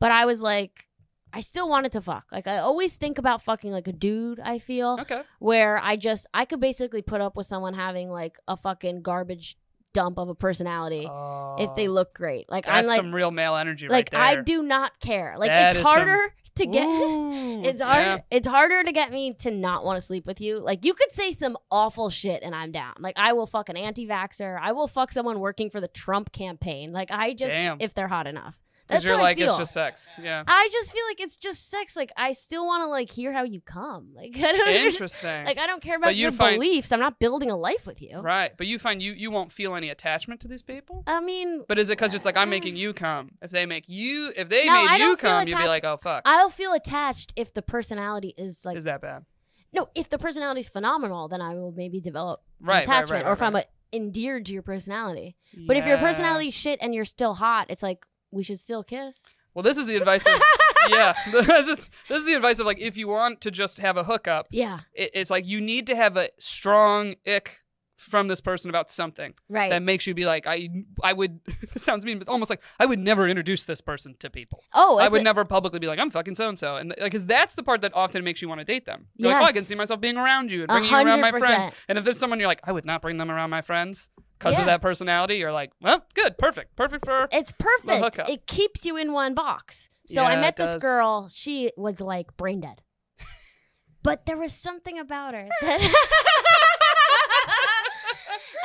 [0.00, 0.86] But I was like,
[1.32, 2.26] I still wanted to fuck.
[2.32, 4.40] Like I always think about fucking like a dude.
[4.40, 5.22] I feel Okay.
[5.38, 9.56] where I just I could basically put up with someone having like a fucking garbage
[9.92, 11.02] dump of a personality
[11.58, 12.50] if they Oh, look great.
[12.50, 14.20] Like I'm like some real male energy like right there.
[14.20, 15.36] I do not care.
[15.38, 16.86] Like That it's harder to get.
[16.88, 18.04] Ooh, It's hard.
[18.04, 18.18] yeah.
[18.30, 20.58] It's harder to get me to not want to sleep with you.
[20.58, 22.94] Like you could say some awful shit and I'm down.
[22.98, 24.58] Like I will fuck an anti-vaxer.
[24.60, 26.92] I will fuck someone working for the Trump campaign.
[26.92, 27.78] Like I just Damn.
[27.80, 28.56] if they're hot enough.
[28.86, 29.48] Because That's you're how like, I feel.
[29.50, 30.12] it's just sex.
[30.22, 30.44] Yeah.
[30.46, 31.96] I just feel like it's just sex.
[31.96, 34.10] Like I still want to like hear how you come.
[34.14, 35.44] Like I don't Interesting.
[35.44, 36.92] Like I don't care about you your find- beliefs.
[36.92, 38.20] I'm not building a life with you.
[38.20, 38.52] right.
[38.56, 41.02] But you find you you won't feel any attachment to these people?
[41.06, 43.32] I mean, But is it because it's like I'm making you come?
[43.42, 46.22] If they make you, if they No, made you come, you'd be like, oh fuck,
[46.24, 49.24] I'll feel attached if the personality is like is that bad?
[49.72, 49.88] no.
[49.96, 53.32] If the personality is phenomenal, then I will maybe develop Right, right, attachment, right, or
[53.32, 53.64] if right, I'm right.
[53.64, 55.36] uh, endeared to your personality.
[55.66, 58.04] But if your personality shit and you're still hot, it's like
[58.36, 59.22] we should still kiss.
[59.54, 60.40] well, this is the advice of
[60.90, 63.96] yeah, this is this is the advice of like if you want to just have
[63.96, 67.62] a hookup, Yeah, it, it's like you need to have a strong ick
[67.96, 69.70] from this person about something right.
[69.70, 70.68] that makes you be like, I
[71.02, 71.40] I would.
[71.76, 74.62] sounds mean, but almost like I would never introduce this person to people.
[74.74, 77.24] oh, I would a- never publicly be like, I'm fucking so and so, and because
[77.26, 79.06] that's the part that often makes you want to date them.
[79.16, 81.32] You're like, oh, I can see myself being around you and bringing you around my
[81.32, 81.74] friends.
[81.88, 84.54] And if there's someone you're like, I would not bring them around my friends because
[84.54, 84.60] Yeah.
[84.60, 87.28] of that personality, you're like, well, good, perfect, perfect for.
[87.32, 88.18] It's perfect.
[88.28, 89.88] It keeps you in one box.
[90.06, 91.28] So Yeah, I met this girl.
[91.32, 92.82] She was like brain dead.
[94.02, 95.80] but there was something about her that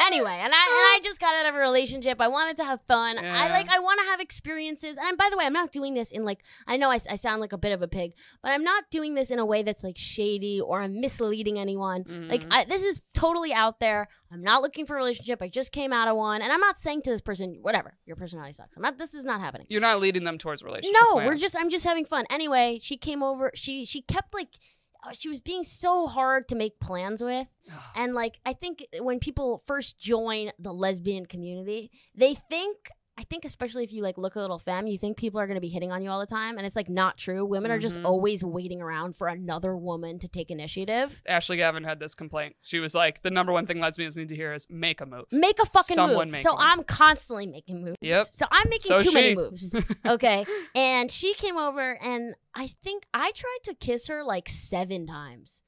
[0.02, 2.20] Anyway, and I and I just got out of a relationship.
[2.20, 3.18] I wanted to have fun.
[3.24, 4.98] I like I want to have experiences.
[5.02, 7.42] And by the way, I'm not doing this in like I know I, I sound
[7.42, 9.84] like a bit of a pig, but I'm not doing this in a way that's
[9.84, 12.28] like shady or I'm misleading anyone.
[12.30, 12.48] Like Mhm.
[12.52, 14.08] I, this is totally out there.
[14.32, 15.42] I'm not looking for a relationship.
[15.42, 18.16] I just came out of one, and I'm not saying to this person, whatever, your
[18.16, 18.78] personality sucks.
[18.78, 18.98] I'm not.
[18.98, 19.68] This is not happening.
[19.70, 20.96] You're not leading them towards a relationship.
[21.02, 21.28] No, plan.
[21.28, 21.56] we're just.
[21.58, 22.26] I'm just having fun.
[22.30, 23.52] Anyway, she came over.
[23.56, 24.58] She she kept like.
[25.04, 27.48] Uh, She was being so hard to make plans with.
[27.96, 32.90] And like I think when people first join the lesbian community, they think
[33.22, 35.54] I think especially if you like look a little femme, you think people are going
[35.56, 37.46] to be hitting on you all the time and it's like not true.
[37.46, 38.06] Women are just Mhm.
[38.06, 41.22] always waiting around for another woman to take initiative.
[41.28, 42.56] Ashley Gavin had this complaint.
[42.62, 45.26] She was like, the number one thing lesbians need to hear is make a move.
[45.32, 46.32] Make a fucking Someone move.
[46.32, 46.56] make so.
[46.58, 47.98] I'm constantly making moves.
[48.02, 48.26] Yep.
[48.32, 49.76] So I'm making So too many moves.
[50.08, 50.44] Okay.
[50.74, 55.62] and she came over and I think I tried to kiss her like seven times.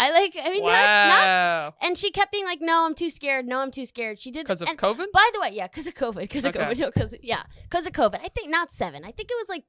[0.00, 3.46] I like I mean not, not and she kept being like, "No, I'm too scared.
[3.46, 5.12] No, I'm too scared." She did Because of and COVID?
[5.12, 6.64] By the way, yeah, because of COVID, because of Okay.
[6.64, 8.18] COVID, no, because yeah, because of COVID.
[8.22, 9.04] I think not seven.
[9.04, 9.64] I think it was like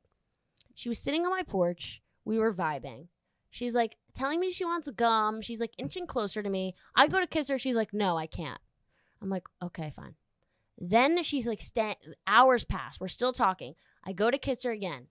[0.74, 2.02] she was sitting on my porch.
[2.26, 3.08] We were vibing.
[3.50, 5.41] She's like telling me she wants gum.
[5.41, 6.76] She's like inching closer to me.
[6.96, 7.60] I go to kiss her.
[7.60, 8.62] She's like, "No, I can't."
[9.22, 10.15] I'm like, "Okay, fine."
[10.84, 11.94] Then she's like, sta-
[12.26, 13.00] hours pass.
[13.00, 13.76] We're still talking.
[14.04, 15.08] I go to kiss her again.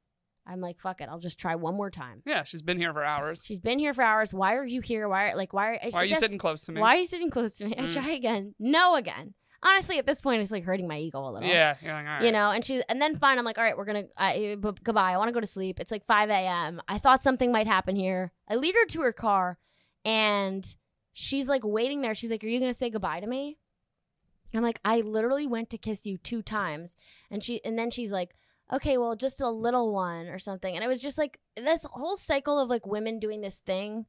[0.50, 1.08] I'm like, "Fuck it.
[1.08, 3.40] I'll just try one more time." Yeah, she's been here for hours.
[3.44, 4.34] She's been here for hours.
[4.34, 5.08] Why are you here?
[5.08, 6.80] Why are like why are, Why are you just- sitting close to me?
[6.80, 7.74] why are you sitting close to me?
[7.78, 7.92] I Mm.
[7.92, 8.54] try again.
[8.58, 9.34] No again.
[9.62, 11.46] Honestly, at this point, it's like hurting my ego a little.
[11.46, 12.24] Yeah, you're like, all right.
[12.24, 13.38] You know, and she, and then fine.
[13.38, 15.12] I'm like, all right, we're gonna, I, b- goodbye.
[15.12, 15.78] I want to go to sleep.
[15.78, 16.80] It's like 5 a.m.
[16.88, 18.32] I thought something might happen here.
[18.48, 19.58] I lead her to her car,
[20.04, 20.64] and
[21.12, 22.14] she's like waiting there.
[22.14, 23.58] She's like, are you gonna say goodbye to me?
[24.54, 26.96] I'm like, I literally went to kiss you two times,
[27.30, 28.34] and she, and then she's like,
[28.72, 30.74] okay, well, just a little one or something.
[30.74, 34.06] And it was just like this whole cycle of like women doing this thing.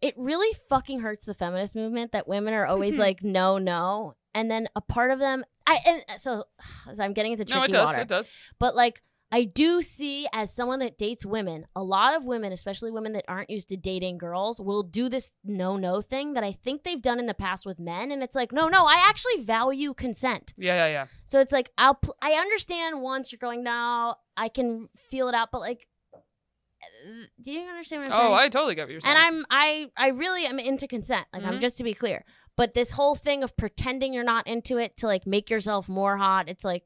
[0.00, 4.14] It really fucking hurts the feminist movement that women are always like, no, no.
[4.34, 6.44] And then a part of them, I, and uh, so,
[6.94, 7.86] so I'm getting into tricky no, it does.
[7.86, 8.00] water.
[8.00, 8.36] It does.
[8.58, 12.90] But like, I do see as someone that dates women, a lot of women, especially
[12.90, 16.52] women that aren't used to dating girls, will do this no no thing that I
[16.52, 18.10] think they've done in the past with men.
[18.10, 20.54] And it's like, no, no, I actually value consent.
[20.56, 21.06] Yeah, yeah, yeah.
[21.26, 25.34] So it's like, I'll, pl- I understand once you're going, no, I can feel it
[25.34, 28.30] out, but like, uh, do you understand what I'm saying?
[28.30, 29.16] Oh, I totally get what you're saying.
[29.16, 31.26] and I'm I I really am into consent.
[31.32, 31.60] Like I'm Mhm.
[31.60, 32.24] just to be clear.
[32.56, 36.16] But this whole thing of pretending you're not into it to like make yourself more
[36.16, 36.84] hot, it's like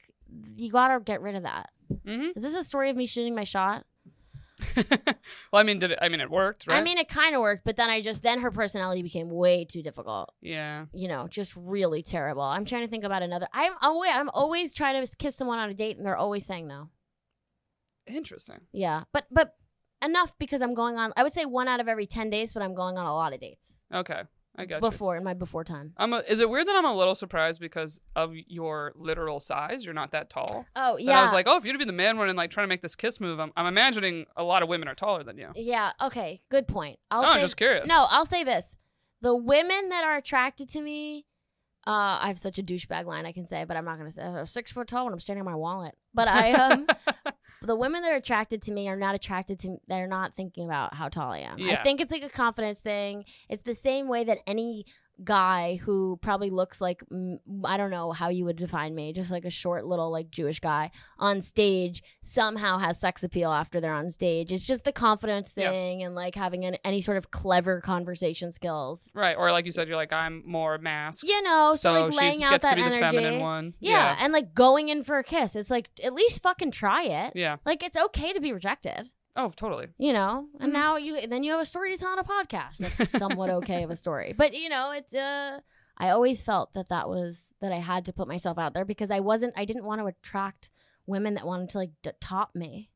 [0.57, 1.71] you gotta get rid of that.
[2.07, 3.85] Hmm Is this a story of me shooting my shot?
[4.77, 5.17] well,
[5.55, 5.99] I mean, did it?
[6.01, 6.79] I mean, it worked, right?
[6.79, 9.65] I mean, it kind of worked, but then I just then her personality became way
[9.65, 10.33] too difficult.
[10.41, 10.87] yeah.
[10.93, 12.43] You know, just really terrible.
[12.43, 13.49] I'm trying to think about another.
[13.53, 16.69] I'm always I'm always trying to kiss someone on a date, and they're always saying
[16.69, 16.91] no.
[18.07, 18.61] Interesting.
[18.73, 19.55] Yeah, but but
[20.05, 21.13] enough because I'm going on.
[21.17, 23.33] I would say one out of every ten days, but I'm going on a lot
[23.33, 24.23] of dates Okay,
[24.57, 24.91] I got you.
[24.91, 25.93] before in my before time.
[25.97, 29.85] I'm a, is it weird that I'm a little surprised because of your literal size?
[29.85, 30.67] You're not that tall.
[30.77, 31.19] Oh That yeah.
[31.19, 32.83] I was like, oh, if you'd be the man one and like trying to make
[32.83, 35.49] this kiss move, I'm, I'm imagining a lot of women are taller than you.
[35.55, 35.93] Yeah.
[36.03, 36.43] Okay.
[36.51, 36.99] Good point.
[37.11, 37.87] I'll no, I'm say just curious.
[37.87, 38.07] no.
[38.11, 38.77] I'll say this:
[39.21, 41.25] the women that are attracted to me
[41.87, 44.23] Uh, I have such a douchebag line I can say, but I'm not gonna say
[44.23, 45.97] I'm six foot tall and I'm standing on my wallet.
[46.15, 46.87] But I um,
[47.63, 49.71] the women that are attracted to me are not attracted to.
[49.71, 49.79] Me.
[49.89, 51.59] They're not thinking about how tall I am.
[51.59, 51.81] Yeah.
[51.81, 53.25] I think it's like a confidence thing.
[53.49, 54.87] It's the same way that any
[55.25, 57.03] guy who probably looks like
[57.65, 60.61] I don't know how you would define me, just like a short little like Jewish
[60.61, 64.53] guy on stage somehow has sex appeal after they're on stage.
[64.53, 65.71] It's just the confidence Yeah.
[65.71, 69.11] thing and like having an, any sort of clever conversation skills.
[69.15, 69.37] right.
[69.37, 71.23] Or like you said, you're like, I'm more masked.
[71.29, 72.97] You know, so, like she laying out gets that to be energy.
[73.01, 73.75] the feminine one.
[73.81, 75.55] Yeah, and like going in for a kiss.
[75.57, 77.33] It's like at least fucking try it.
[77.35, 77.57] Yeah.
[77.65, 79.89] Like it's okay to be rejected, Oh, totally.
[79.99, 80.47] you know.
[80.61, 80.75] And Mhm.
[80.75, 82.77] now you then you have a story to tell on a podcast.
[82.79, 85.61] That's somewhat okay of a story, but you know, it's uh.
[85.99, 89.11] I always felt that that was that I had to put myself out there because
[89.11, 89.53] I wasn't.
[89.57, 90.71] I didn't want to attract
[91.07, 92.91] women that wanted to like d- top me.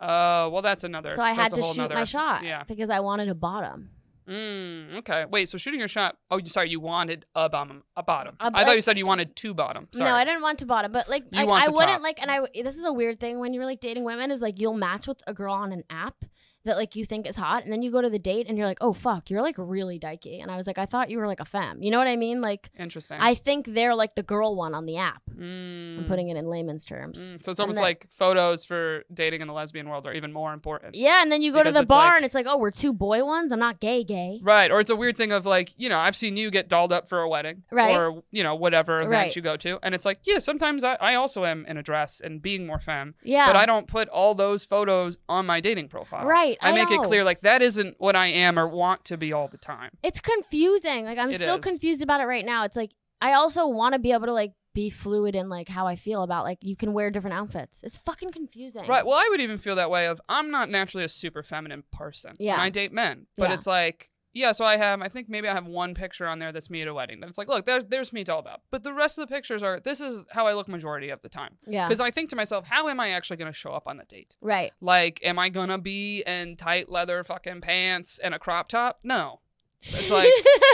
[0.00, 1.14] Uh, well, that's another.
[1.16, 2.64] So I had to shoot nother- my shot Yeah.
[2.64, 3.90] because I wanted a bottom.
[4.28, 5.24] Mm, okay.
[5.30, 5.48] Wait.
[5.48, 6.16] So shooting your shot.
[6.30, 6.70] Oh, sorry.
[6.70, 7.82] You wanted a bottom.
[7.96, 8.36] A bottom.
[8.40, 9.88] A I thought you said you wanted two bottom.
[9.92, 10.10] Sorry.
[10.10, 12.02] No, I didn't want to bottom, but like, You like I wouldn't top.
[12.02, 14.60] like, and I this is a weird thing when you're like dating women is like
[14.60, 16.24] you'll match with a girl on an app
[16.64, 18.66] that like you think is hot, and then you go to the date and you're
[18.66, 21.26] like, oh fuck, you're like really dykey, and I was like, I thought you were
[21.26, 22.42] like a femme, you know what I mean?
[22.42, 23.16] Like, Interesting.
[23.20, 25.22] I think they're like the girl one on the app.
[25.38, 27.32] Mm, I'm putting it in layman's terms.
[27.32, 27.44] mm.
[27.44, 30.52] So it's almost then- like photos for dating in the lesbian world are even more
[30.52, 30.94] important.
[30.96, 32.92] Yeah, and then you go to the bar like- and it's like, oh, we're two
[32.92, 33.52] boy ones.
[33.52, 34.40] I'm not gay, gay.
[34.42, 34.70] Right.
[34.70, 37.08] Or it's a weird thing of like, you know, I've seen you get dolled up
[37.08, 37.62] for a wedding.
[37.70, 37.96] Right.
[37.96, 39.36] Or, you know, whatever event Right.
[39.36, 39.78] you go to.
[39.82, 42.78] And it's like, yeah, sometimes I, I also am in a dress and being more
[42.80, 43.14] femme.
[43.22, 46.26] Yeah, But I don't put all those photos on my dating profile.
[46.26, 49.16] Right, I, I make it clear like that isn't what I am or want to
[49.16, 49.90] be all the time.
[50.02, 51.04] it's confusing.
[51.04, 51.64] Like I'm It still is.
[51.64, 52.64] confused about it right now.
[52.64, 55.86] It's like I also want to be able to like be fluid in like how
[55.86, 57.80] I feel about like you can wear different outfits.
[57.82, 58.86] It's fucking confusing.
[58.86, 59.04] Right.
[59.04, 62.36] Well, I would even feel that way of I'm not naturally a super feminine person.
[62.38, 62.54] Yeah.
[62.54, 63.26] And I date men.
[63.36, 63.54] But Yeah.
[63.54, 66.52] it's like, yeah, so I have I think maybe I have one picture on there
[66.52, 67.18] that's me at a wedding.
[67.20, 68.62] That it's like, look, there's there's me dolled up.
[68.70, 71.28] But the rest of the pictures are this is how I look majority of the
[71.28, 71.56] time.
[71.66, 71.88] Yeah.
[71.88, 74.36] Because I think to myself, how am I actually gonna show up on the date?
[74.40, 74.72] Right.
[74.80, 79.00] Like, am I gonna be in tight leather fucking pants and a crop top?
[79.02, 79.40] No.
[79.82, 80.32] It's like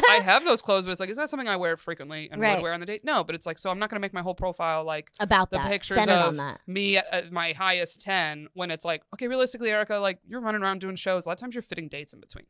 [0.08, 2.54] I have those clothes, but it's like, is that something I wear frequently and Right.
[2.56, 3.04] would wear on the date?
[3.04, 5.58] No, but it's like, so I'm not gonna make my whole profile like about the
[5.58, 5.66] that.
[5.68, 9.96] pictures Centered of me at, at my highest 10 when it's like, okay, realistically, Erica,
[9.96, 11.26] like you're running around doing shows.
[11.26, 12.46] A lot of times you're fitting dates in between.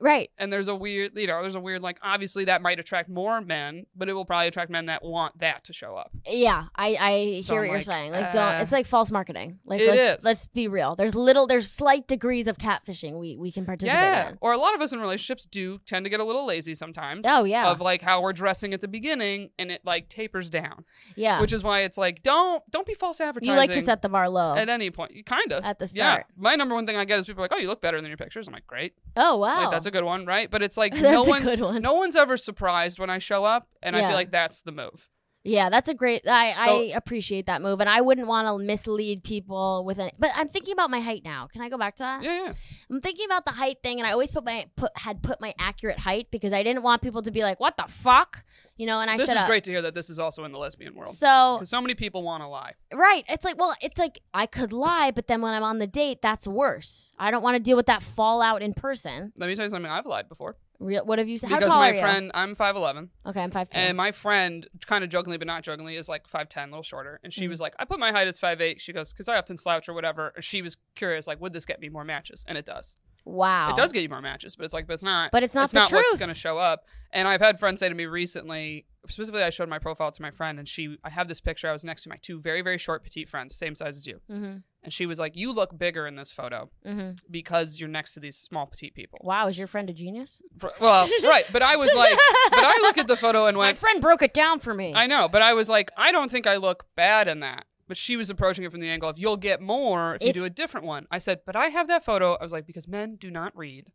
[0.00, 0.30] Right.
[0.38, 3.40] And there's a weird, you know, there's a weird, like, obviously that might attract more
[3.40, 6.10] men, but it will probably attract men that want that to show up.
[6.26, 6.64] Yeah.
[6.74, 8.12] I I So hear I'm what you're saying.
[8.12, 8.62] Like uh, don't.
[8.62, 9.58] It's like false marketing.
[9.66, 10.24] Like It let's is.
[10.24, 10.96] let's be real.
[10.96, 11.46] There's little.
[11.46, 14.28] There's slight degrees of catfishing we we can participate Yeah.
[14.30, 14.38] in.
[14.40, 17.24] Or a lot of us in relationships do tend to get a little lazy sometimes.
[17.26, 17.70] Oh yeah.
[17.70, 20.84] Of like how we're dressing at the beginning and it like tapers down,
[21.16, 21.40] yeah.
[21.40, 23.52] which is why it's like don't don't be false advertising.
[23.52, 25.86] you like to set the bar low at any point, You kind of at the
[25.86, 26.24] start.
[26.28, 28.00] Yeah, my number one thing I get is people are like, "Oh, you look better
[28.00, 29.62] than your pictures." I'm like, "Great, Oh wow.
[29.64, 31.82] like that's a good one, right?" But it's like no a one's good one.
[31.82, 35.08] no one's ever surprised when I show up, and I feel like that's the move.
[35.44, 36.26] Yeah, that's a great.
[36.26, 40.14] I I appreciate that move, and I wouldn't want to mislead people with it.
[40.18, 41.46] But I'm thinking about my height now.
[41.46, 42.22] Can I go back to that?
[42.22, 42.52] Yeah, yeah.
[42.90, 45.54] I'm thinking about the height thing, and I always put my put had put my
[45.58, 48.44] accurate height because I didn't want people to be like, "What the fuck,"
[48.76, 49.00] you know.
[49.00, 49.46] And I this is have.
[49.46, 52.22] great to hear that this is also in the lesbian world So so many people
[52.22, 52.74] want to lie.
[52.92, 55.86] right, it's like, well, it's like I could lie, but then when I'm on the
[55.86, 57.12] date, that's worse.
[57.18, 59.32] I don't want to deal with that fallout in person.
[59.36, 59.90] Let me tell you something.
[59.90, 61.50] I've lied before Real, what have you said?
[61.50, 62.00] How because tall my are you?
[62.00, 63.78] friend, I'm five eleven, Okay, I'm five two.
[63.78, 66.82] and my friend, kind of jokingly but not jokingly, is like five ten, a little
[66.84, 67.18] shorter.
[67.24, 67.50] And she Mm.
[67.50, 68.80] was like, "I put my height as five eight.
[68.80, 71.80] She goes, "Because I often slouch or whatever." She was curious, like, would this get
[71.80, 72.44] me more matches?
[72.46, 72.94] And it does.
[73.24, 75.32] wow, It does get you more matches, but it's like, but it's not.
[75.32, 76.04] but it's not it's the not truth.
[76.08, 76.86] what's going to show up.
[77.12, 80.30] And I've had friends say to me recently, specifically, I showed my profile to my
[80.30, 81.68] friend, and she, I have this picture.
[81.68, 84.20] I was next to my two very, very short, petite friends, same size as you,
[84.30, 87.10] mm-hmm, and she was like, "You look bigger in this photo mm-hmm.
[87.30, 90.40] because you're next to these small, petite people." Wow, is your friend a genius?
[90.80, 92.16] Well, right, but I was like,
[92.48, 94.94] but I look at the photo and went, My friend broke it down for me.
[94.94, 97.66] I know, but I was like, I don't think I look bad in that.
[97.86, 100.44] But she was approaching it from the angle of you'll get more if, you do
[100.44, 101.06] a different one.
[101.10, 102.34] I said, but I have that photo.
[102.34, 103.92] I was like, because men do not read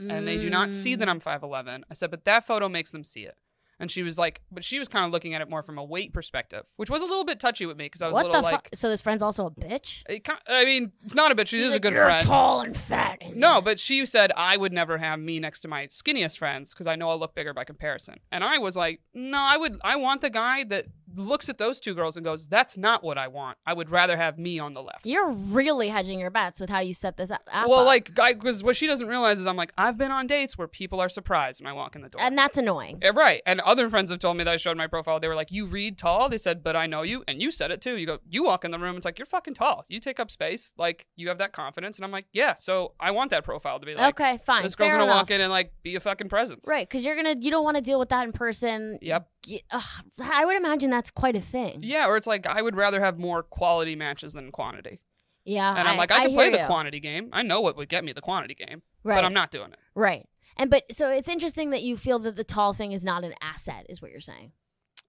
[0.00, 0.98] and they do not see Mm.
[0.98, 1.82] that I'm 5'11.
[1.88, 3.36] I said, but that photo makes them see it.
[3.80, 5.84] And she was like, but she was kind of looking at it more from a
[5.84, 8.30] weight perspective, which was a little bit touchy with me because I was like, what
[8.30, 8.68] a the little fuck?
[8.72, 10.02] like, So this friend's also a bitch.
[10.08, 11.48] it ki- I mean, not a bit.
[11.48, 12.24] She She's is a like, good You're friend.
[12.24, 13.18] tall and fat.
[13.20, 16.72] and- No, but she said I would never have me next to my skinniest friends
[16.72, 18.20] because I know I'll look bigger by comparison.
[18.30, 19.78] And I was like, no, I would.
[19.82, 23.18] I want the guy that looks at those two girls and goes, "That's not what
[23.18, 23.58] I want.
[23.66, 26.80] I would rather have me on the left." You're really hedging your bets with how
[26.80, 27.42] you set this up.
[27.66, 27.86] well, up.
[27.86, 31.00] like, because what she doesn't realize is I'm like, I've been on dates where people
[31.00, 32.20] are surprised when I walk in the door.
[32.20, 32.98] and that's annoying.
[33.02, 33.42] Yeah, right.
[33.46, 35.20] And other friends have told me that I showed my profile.
[35.20, 37.70] They were like, "You read tall." They said, "But I know you," and you said
[37.70, 37.96] it too.
[37.96, 39.84] You go, "You walk in the room, it's like you're fucking tall.
[39.88, 40.72] You take up space.
[40.76, 43.86] Like you have that confidence." And I'm like, "Yeah." So I want that profile to
[43.86, 44.62] be like, okay, fine.
[44.62, 45.16] this girl's gonna enough.
[45.16, 46.66] walk in and like be a fucking presence.
[46.68, 48.98] Right, because you're gonna you don't want to deal with that in person.
[49.02, 49.28] Yep.
[49.48, 49.82] Y- ugh,
[50.22, 51.80] I would imagine that's quite a thing.
[51.82, 55.00] Yeah, or it's like I would rather have more quality matches than quantity.
[55.44, 56.64] Yeah, And I'm like, I can play the you.
[56.66, 57.28] quantity game.
[57.30, 59.78] I know what would get me the quantity game, Right, but I'm not doing it.
[59.94, 60.26] right.
[60.56, 63.34] And but so it's interesting that you feel that the tall thing is not an
[63.42, 64.52] asset, is what you're saying.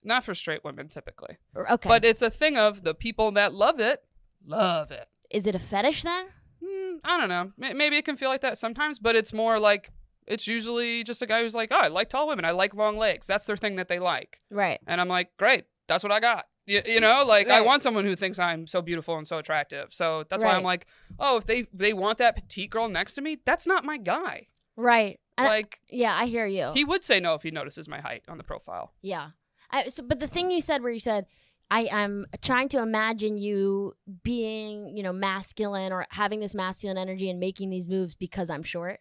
[0.04, 1.38] Not for straight women typically.
[1.56, 4.04] Okay, But it's a thing of the people that love it,
[4.46, 5.08] love it.
[5.30, 6.26] is it a fetish then?
[6.64, 7.52] Mm, I don't know.
[7.58, 9.92] May- Maybe it can feel like that sometimes, but it's more like
[10.28, 12.44] it's usually just a guy who's like, oh, I like tall women.
[12.46, 13.28] I like long legs.
[13.28, 14.42] That's their thing that they like.
[14.52, 14.80] Right.
[14.88, 15.66] And I'm like, great.
[15.88, 16.46] That's what I got.
[16.66, 19.94] You, you know, like I want someone who thinks I'm so beautiful and so attractive.
[19.94, 20.88] So that's why I'm like,
[21.20, 24.48] oh, if they they want that petite girl next to me, that's not my guy.
[24.76, 25.20] Right.
[25.38, 26.72] And I- like yeah, I hear you.
[26.74, 28.94] he would say no if he notices my height on the profile.
[29.02, 29.30] Yeah.
[29.72, 31.26] I, so, but the thing you said, where you said,
[31.72, 33.94] I, I'm trying to imagine you
[34.24, 38.64] being, you know, masculine or having this masculine energy and making these moves because I'm
[38.64, 39.00] short.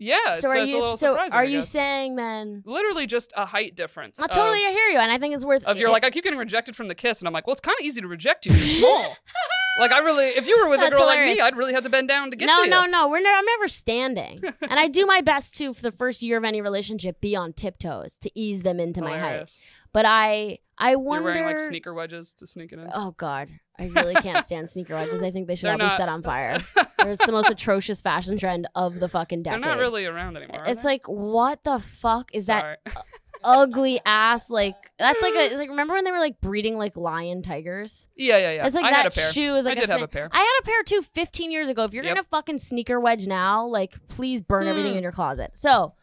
[0.00, 0.96] Yeah, it's, so are it's a you?
[0.96, 2.62] So are you saying then?
[2.64, 4.18] literally just a height difference?
[4.18, 5.62] I totally of, hear you, and I think it's worth.
[5.66, 7.60] of you're like I keep getting rejected from the kiss, and I'm like, well, it's
[7.60, 8.54] kind of easy to reject you.
[8.54, 9.16] You're small.
[9.78, 11.82] like I really, if you were with a That's girl like me, I'd really have
[11.82, 12.70] to bend down to get no, to you.
[12.70, 12.90] no, no.
[12.90, 13.08] No.
[13.10, 16.38] We're ne- I'm never standing, and I do my best to, for the first year
[16.38, 19.52] of any relationship, be on tiptoes to ease them into my height.
[19.92, 21.24] But I, I You're wonder.
[21.24, 22.88] wearing like sneaker wedges to sneak it in.
[22.94, 23.50] Oh God,
[23.80, 25.22] I really can't stand sneaker wedges.
[25.22, 26.58] I think they should They're all not- be set on fire.
[26.98, 29.62] There's the most atrocious fashion trend of the fucking decade.
[29.62, 29.78] They're decade.
[29.78, 30.60] not really around anymore.
[30.60, 30.88] are It's they?
[30.90, 32.96] like what the fuck is that Sorry.
[33.42, 36.94] ugly ass like that's like a it's like remember when they were like breeding like
[36.96, 38.06] lion tigers?
[38.16, 38.66] yeah, yeah, yeah.
[38.66, 39.32] It's like I that had a pair.
[39.32, 40.28] shoe is like I did have a pair.
[40.30, 41.84] I had a pair too 15 years ago.
[41.84, 42.14] If you're Yep.
[42.16, 45.52] gonna fucking sneaker wedge now, like please burn everything in your closet.
[45.54, 45.94] So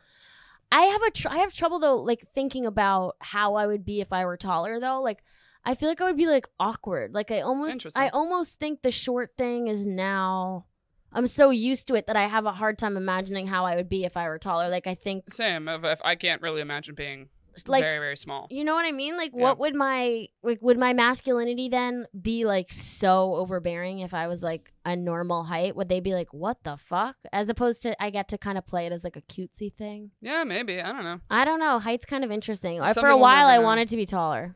[0.72, 4.02] I have a tr- I have trouble though like thinking about how I would be
[4.02, 5.00] if I were taller though.
[5.02, 5.24] Like
[5.68, 7.14] I feel like I would be like awkward.
[7.14, 10.66] Like I almost I almost think the short thing is now
[11.12, 13.90] I'm so used to it that I have a hard time imagining how I would
[13.90, 14.70] be if I were taller.
[14.70, 15.68] Like I think Same.
[15.68, 17.28] If, if I can't really imagine being
[17.66, 18.48] like very, very small.
[18.50, 19.18] you know what I mean?
[19.18, 19.44] Like Yeah.
[19.44, 24.42] what would my like would my masculinity then be like so overbearing if I was
[24.42, 25.76] like a normal height?
[25.76, 28.66] Would they be like, "What the fuck?" As opposed to I get to kind of
[28.66, 30.12] play it as like a cutesy thing.
[30.22, 30.80] Yeah, maybe.
[30.80, 31.20] I don't know.
[31.30, 31.80] I don't know.
[31.80, 32.80] Height's kind of interesting.
[32.80, 34.56] Uh, For a while I wanted to be taller.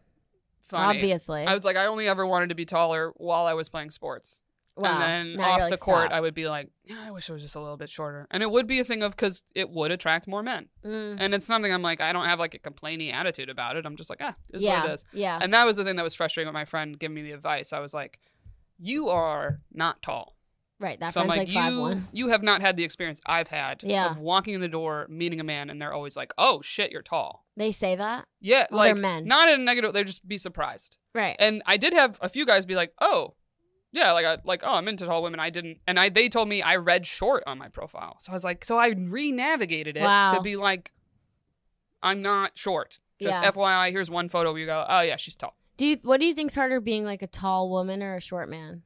[0.71, 0.97] Funny.
[0.97, 1.45] Obviously.
[1.45, 4.43] I was like, I only ever wanted to be taller while I was playing sports.
[4.77, 4.89] Wow.
[4.89, 7.29] and then Now off like, the court, "Stop." I would be like, yeah, I wish
[7.29, 8.25] I was just a little bit shorter.
[8.31, 10.69] And it would be a thing of because it would attract more men.
[10.83, 13.85] Mm, And it's something I'm like, I don't have like a complaining attitude about it.
[13.85, 14.81] I'm just like, ah, is yeah.
[14.81, 15.05] what it is.
[15.11, 15.37] Yeah.
[15.41, 17.73] And that was the thing that was frustrating with my friend giving me the advice.
[17.73, 18.19] I was like,
[18.79, 20.35] you are not tall.
[20.81, 20.99] Right.
[20.99, 22.07] That so I'm like, like, five you, one.
[22.13, 24.09] you have not had the experience I've had Yeah.
[24.11, 27.01] of walking in the door, meeting a man, and they're always like, oh shit, you're
[27.01, 27.45] tall.
[27.55, 28.25] They say that.
[28.39, 29.25] Yeah, Well, like men.
[29.25, 29.93] not in a negative.
[29.93, 30.97] They just be surprised.
[31.13, 31.35] Right.
[31.39, 33.35] And I did have a few guys be like, "Oh,
[33.91, 36.47] yeah, like I like oh, I'm into tall women." I didn't, and I they told
[36.49, 40.03] me I read short on my profile, so I was like, so I re-navigated it
[40.03, 40.33] Wow.
[40.33, 40.91] to be like,
[42.01, 42.99] I'm not short.
[43.21, 43.51] Just Yeah.
[43.51, 45.55] FYI, here's one photo where you go, oh yeah, she's tall.
[45.77, 48.49] do you what do you think's harder being like a tall woman or a short
[48.49, 48.83] man?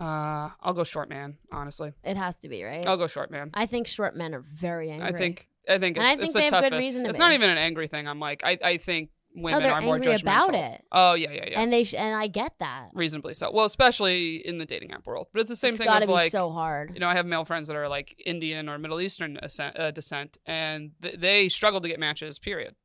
[0.00, 1.36] Uh, I'll go short man.
[1.52, 2.86] Honestly, It has to be, right?
[2.86, 3.50] I'll go short man.
[3.54, 5.08] I think short men are very angry.
[5.08, 6.96] I think I think it's, I it's think the have good toughest.
[6.96, 7.18] it's be.
[7.18, 8.06] not even an angry thing.
[8.06, 10.84] I'm like, I I think women they're are more angry judgmental about it.
[10.92, 11.60] Oh yeah, yeah, yeah.
[11.60, 12.88] and they sh- and I get that.
[12.94, 13.50] Reasonably so.
[13.52, 15.26] Well, especially in the dating app world.
[15.32, 16.92] But it's the same it's thing got to be like so hard.
[16.94, 19.90] you know, I have male friends that are like Indian or Middle Eastern ascent, uh,
[19.90, 22.38] descent, and th- they struggle to get matches.
[22.38, 22.76] Period.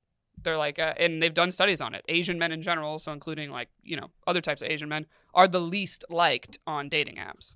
[0.44, 2.04] They're like, uh, and they've done studies on it.
[2.08, 5.48] Asian men in general, so including like you know other types of Asian men, are
[5.48, 7.56] the least liked on dating apps.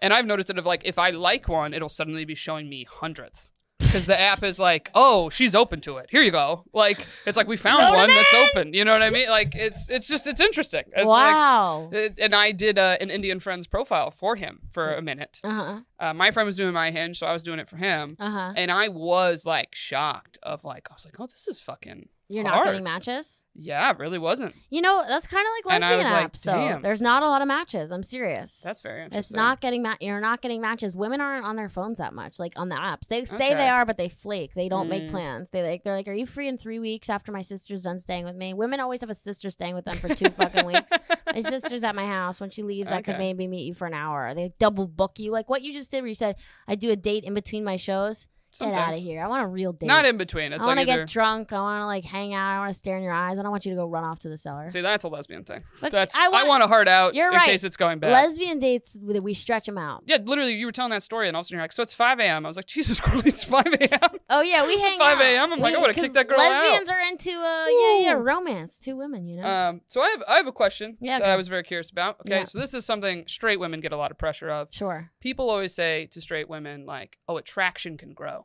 [0.00, 2.84] And I've noticed that if like if I like one, it'll suddenly be showing me
[2.84, 3.51] hundreds
[3.92, 6.06] because the app is like, oh, she's open to it.
[6.10, 6.64] Here you go.
[6.72, 8.72] Like it's like we found Load one that's open.
[8.72, 9.28] You know what I mean?
[9.28, 10.84] Like it's it's just it's interesting.
[10.96, 11.90] It's like wow.
[11.92, 15.40] it- and I did uh, an Indian friend's profile for him for a minute.
[15.44, 15.80] uh huh.
[15.98, 18.16] Uh, my friend was doing my hinge, so I was doing it for him.
[18.18, 18.52] Uh huh.
[18.56, 22.44] And I was like shocked of like I was like, oh, this is fucking You're
[22.44, 22.66] not hard.
[22.66, 23.38] getting matches.
[23.54, 24.54] yeah, it really wasn't.
[24.70, 26.40] You know that's kind of like lesbian was like, apps.
[26.42, 26.80] though.
[26.82, 27.90] there's not a lot of matches.
[27.92, 28.58] I'm serious.
[28.64, 29.18] That's very interesting.
[29.20, 30.96] It's not getting ma- You're not getting matches.
[30.96, 33.08] Women aren't on their phones that much, like on the apps.
[33.08, 33.54] They say Okay.
[33.54, 34.54] they are, but they flake.
[34.54, 35.10] They don't make Mm.
[35.10, 35.50] plans.
[35.50, 35.82] They like.
[35.82, 38.54] They're like, "Are you free in three weeks after my sister's done staying with me?"
[38.54, 40.90] Women always have a sister staying with them for two fucking weeks.
[41.34, 42.40] My sister's at my house.
[42.40, 44.34] When she leaves, I could maybe meet you for an hour.
[44.34, 46.36] They double book you, like what you just did, where you said,
[46.68, 49.22] "I do a date in between my shows." Get out of here.
[49.24, 49.86] I want a real date.
[49.86, 50.52] Not in between.
[50.52, 51.02] It's I want like to either.
[51.04, 51.52] get drunk.
[51.52, 52.56] I want to like hang out.
[52.56, 53.38] I want to stare in your eyes.
[53.38, 54.68] I don't want you to go run off to the cellar.
[54.68, 55.62] See, that's a lesbian thing.
[55.80, 57.46] But That's I I want- want, a heart out You're in right.
[57.46, 58.12] case it's going bad.
[58.12, 60.02] Lesbian dates, we we stretch them out.
[60.06, 61.82] yeah, literally, you were telling that story, and all of a sudden you're like, "So
[61.82, 64.98] it's 5 a.m." I was like, "Jesus Christ, it's 5 a.m." Oh yeah, we hang
[64.98, 65.22] 5 out.
[65.22, 66.50] a.m., I'm like, I We- would've 'cause kicked that girl out.
[66.62, 68.78] Lesbians are into uh yeah yeah romance.
[68.78, 69.46] Two women, you know.
[69.48, 71.32] Um, so I have I have a question Yeah, that go.
[71.32, 72.20] I was very curious about.
[72.20, 72.44] Okay, Yeah.
[72.44, 74.68] so this is something straight women get a lot of pressure of.
[74.70, 75.10] sure.
[75.20, 78.41] People always say to straight women like, "Oh, attraction can grow."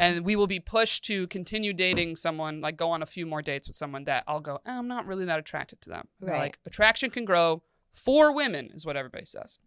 [0.00, 3.42] And we will be pushed to continue dating someone, like go on a few more
[3.42, 6.08] dates with someone that I'll go, "Eh, I'm not really that attracted to them.
[6.20, 6.38] Right.
[6.38, 9.58] Like attraction can grow for women is what everybody says.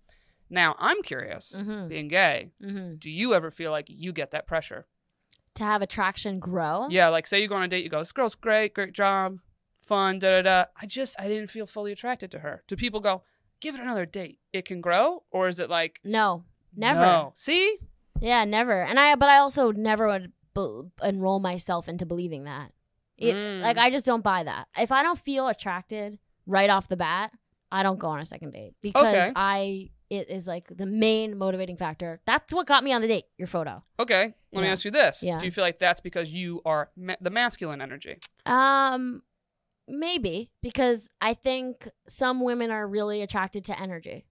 [0.49, 1.87] Now I'm curious, Mhm.
[1.89, 4.85] being gay, hmm do you ever feel like you get that pressure?
[5.55, 6.87] To have attraction grow.
[6.89, 9.39] Yeah, like say you go on a date, you go, this girl's great, great job,
[9.77, 10.65] fun, da da da.
[10.81, 12.63] I just I didn't feel fully attracted to her.
[12.67, 13.23] Do people go,
[13.59, 14.39] give it another date?
[14.53, 17.01] It can grow, or is it like No, never.
[17.01, 17.33] No.
[17.35, 17.77] See,
[18.21, 18.81] Yeah, never.
[18.83, 22.71] And I, but I also never would be- enroll myself into believing that.
[23.17, 23.61] It, Mm.
[23.61, 24.67] Like I just don't buy that.
[24.77, 27.31] If I don't feel attracted right off the bat,
[27.71, 29.31] I don't go on a second date because Okay.
[29.35, 32.19] I it is like the main motivating factor.
[32.25, 33.25] That's what got me on the date.
[33.37, 33.83] Your photo.
[33.99, 34.33] okay.
[34.53, 35.39] Let me ask you this: Yeah.
[35.39, 38.17] Do you feel like that's because you are ma- the masculine energy?
[38.45, 39.21] Um,
[39.87, 44.25] maybe because I think some women are really attracted to energy.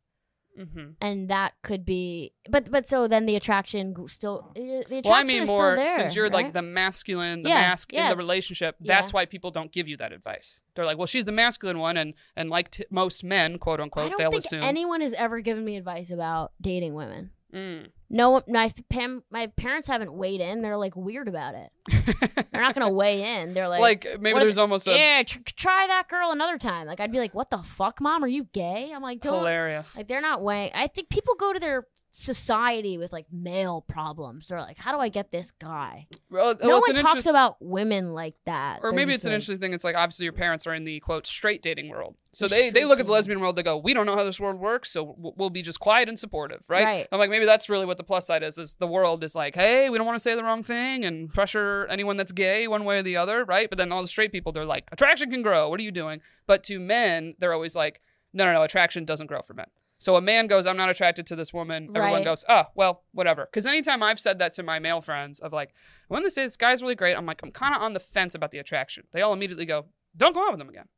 [0.60, 0.90] Mm-hmm.
[1.00, 5.24] and that could be but but so then the attraction still the attraction Well, I
[5.24, 8.10] mean is more still there, since you're like the masculine, the Yeah, mask in yeah.
[8.10, 8.76] the relationship.
[8.80, 9.14] That's Yeah.
[9.14, 10.60] why people don't give you that advice.
[10.74, 14.06] They're like, well, she's the masculine one, and and like t- most men, quote unquote,
[14.06, 14.62] I don't they'll think assume.
[14.62, 17.30] anyone has ever given me advice about dating women.
[17.54, 17.88] Mm.
[18.12, 20.62] No, my Pam, my parents haven't weighed in.
[20.62, 21.70] They're like weird about it.
[22.50, 23.54] They're not gonna weigh in.
[23.54, 26.88] They're like, like, maybe there's almost a yeah, tr- try that girl another time.
[26.88, 28.24] Like I'd be like, what the fuck, mom?
[28.24, 28.90] Are you gay?
[28.92, 29.38] I'm like, don't.
[29.38, 29.96] hilarious.
[29.96, 30.72] Like they're not weighing.
[30.74, 34.48] I think people go to their society with like male problems.
[34.48, 36.08] They're like, how do I get this guy?
[36.30, 38.80] Well, oh, no well, one talks interest- about women like that.
[38.82, 39.72] Or They're maybe it's an interesting thing.
[39.72, 42.70] It's like obviously your parents are in the quote straight dating world, so The they
[42.70, 43.56] they look at the lesbian world.
[43.56, 46.18] They go, we don't know how this world works, so we'll be just quiet and
[46.18, 46.84] supportive, right?
[46.84, 47.08] Right.
[47.12, 48.58] I'm like, maybe that's really what the plus side is.
[48.58, 51.32] Is the world is like, hey, we don't want to say the wrong thing and
[51.32, 53.68] pressure anyone that's gay one way or the other, right?
[53.68, 55.68] But then all the straight people, they're like, attraction can grow.
[55.68, 56.20] What are you doing?
[56.46, 58.00] But to men, they're always like,
[58.32, 59.66] no, no, no, attraction doesn't grow for men.
[60.00, 61.90] So a man goes, I'm not attracted to this woman.
[61.94, 62.24] Everyone Right.
[62.24, 63.44] goes, oh, well, whatever.
[63.44, 65.74] Because anytime I've said that to my male friends of like,
[66.08, 68.34] when they say this guy's really great, I'm like, I'm kind of on the fence
[68.34, 69.04] about the attraction.
[69.12, 69.86] They all immediately go,
[70.16, 70.88] don't go out with him again.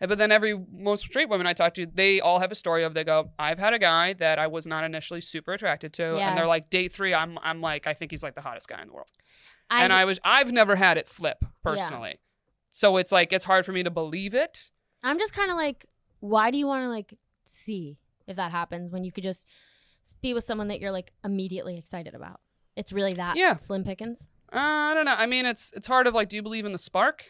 [0.00, 2.84] And- But then every most straight women I talk to, they all have a story
[2.84, 6.16] of they go, I've had a guy that I was not initially super attracted to,
[6.16, 6.30] Yeah.
[6.30, 8.80] and they're like, date three, I'm I'm like, I think he's like the hottest guy
[8.80, 9.10] in the world.
[9.68, 12.18] I, and I was I've never had it flip personally,
[12.70, 14.70] so it's like it's hard for me to believe it.
[15.02, 15.84] I'm just kind of like,
[16.20, 17.12] why do you want to like
[17.44, 17.98] see
[18.28, 19.46] if that happens when you could just
[20.22, 22.40] be with someone that you're like immediately excited about?
[22.76, 23.56] It's really that Yeah.
[23.56, 24.28] slim pickings.
[24.52, 25.14] Uh, I don't know.
[25.16, 27.24] I mean, it's it's hard of like, do you believe in the spark?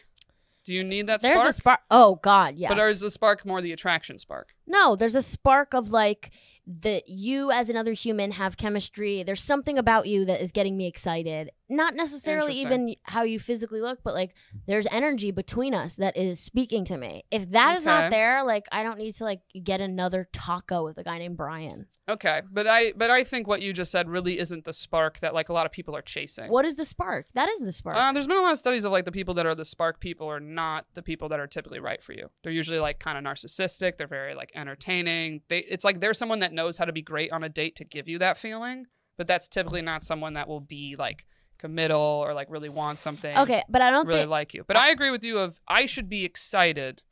[0.65, 1.49] Do you need that There's spark?
[1.49, 1.79] a spark.
[1.89, 2.69] Oh God, yes.
[2.69, 4.53] But is the spark more the attraction spark?
[4.67, 6.31] no, there's a spark of like
[6.67, 9.23] that you as another human have chemistry.
[9.23, 11.49] There's something about you that is getting me excited.
[11.71, 14.33] Not necessarily even how you physically look, but like
[14.65, 17.23] there's energy between us that is speaking to me.
[17.29, 20.97] If that is not there, like I don't need to like get another taco with
[20.97, 21.85] a guy named Brian.
[22.09, 25.35] Okay, but I but I think what you just said really isn't the spark that
[25.35, 26.49] like a lot of people are chasing.
[26.49, 27.27] What is the spark?
[27.35, 27.95] That is the spark.
[27.95, 29.99] Uh, there's been a lot of studies of like the people that are the spark
[29.99, 32.31] people are not the people that are typically right for you.
[32.43, 33.97] They're usually like kind of narcissistic.
[33.97, 35.41] They're very like entertaining.
[35.49, 37.83] They it's like they're someone that knows how to be great on a date to
[37.83, 41.27] give you that feeling, but that's typically not someone that will be like
[41.59, 43.37] committal or like really want something.
[43.37, 44.63] okay, but I don't Really think like you.
[44.67, 47.03] But I agree with you of I should be excited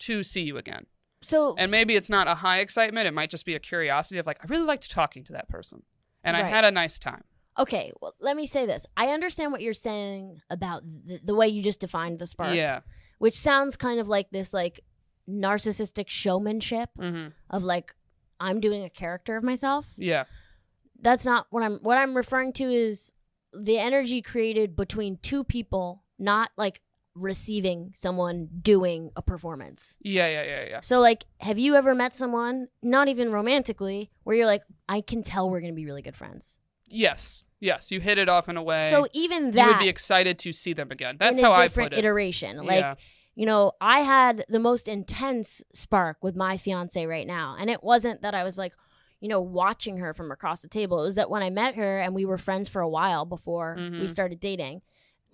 [0.00, 0.86] to see you again.
[1.22, 1.54] so.
[1.58, 3.08] And maybe it's not a high excitement.
[3.08, 5.82] It might just be a curiosity of like, I really liked talking to that person.
[6.22, 7.24] And I had a nice time.
[7.58, 8.84] Okay, well, let me say this.
[8.96, 12.80] I understand what you're saying about the, the way you just defined the spark, Yeah.
[13.18, 14.80] which sounds kind of like this like
[15.28, 17.94] narcissistic showmanship hmm of like
[18.38, 19.94] I'm doing a character of myself.
[19.96, 20.24] Yeah.
[21.00, 23.12] That's not what I'm what I'm referring to is
[23.60, 26.80] the energy created between two people, not like
[27.14, 29.96] receiving someone doing a performance.
[30.00, 30.28] Yeah.
[30.28, 30.42] Yeah.
[30.42, 30.64] Yeah.
[30.68, 30.80] Yeah.
[30.82, 35.22] So like have you ever met someone, not even romantically, where you're like I can
[35.22, 36.58] tell we're going to be really good friends.
[36.88, 37.42] Yes.
[37.58, 37.90] Yes.
[37.90, 38.88] You hit it off in a way.
[38.90, 41.16] So even then you would be excited to see them again.
[41.18, 41.98] That's how I put it.
[41.98, 42.58] iteration.
[42.58, 42.94] Like, Yeah.
[43.34, 47.56] you know, I had the most intense spark with my fiance right now.
[47.58, 48.74] And it wasn't that I was like,
[49.20, 51.00] you know, watching her from across the table.
[51.00, 53.74] It was that when I met her and we were friends for a while before
[53.78, 54.10] we Mhm.
[54.10, 54.82] started dating,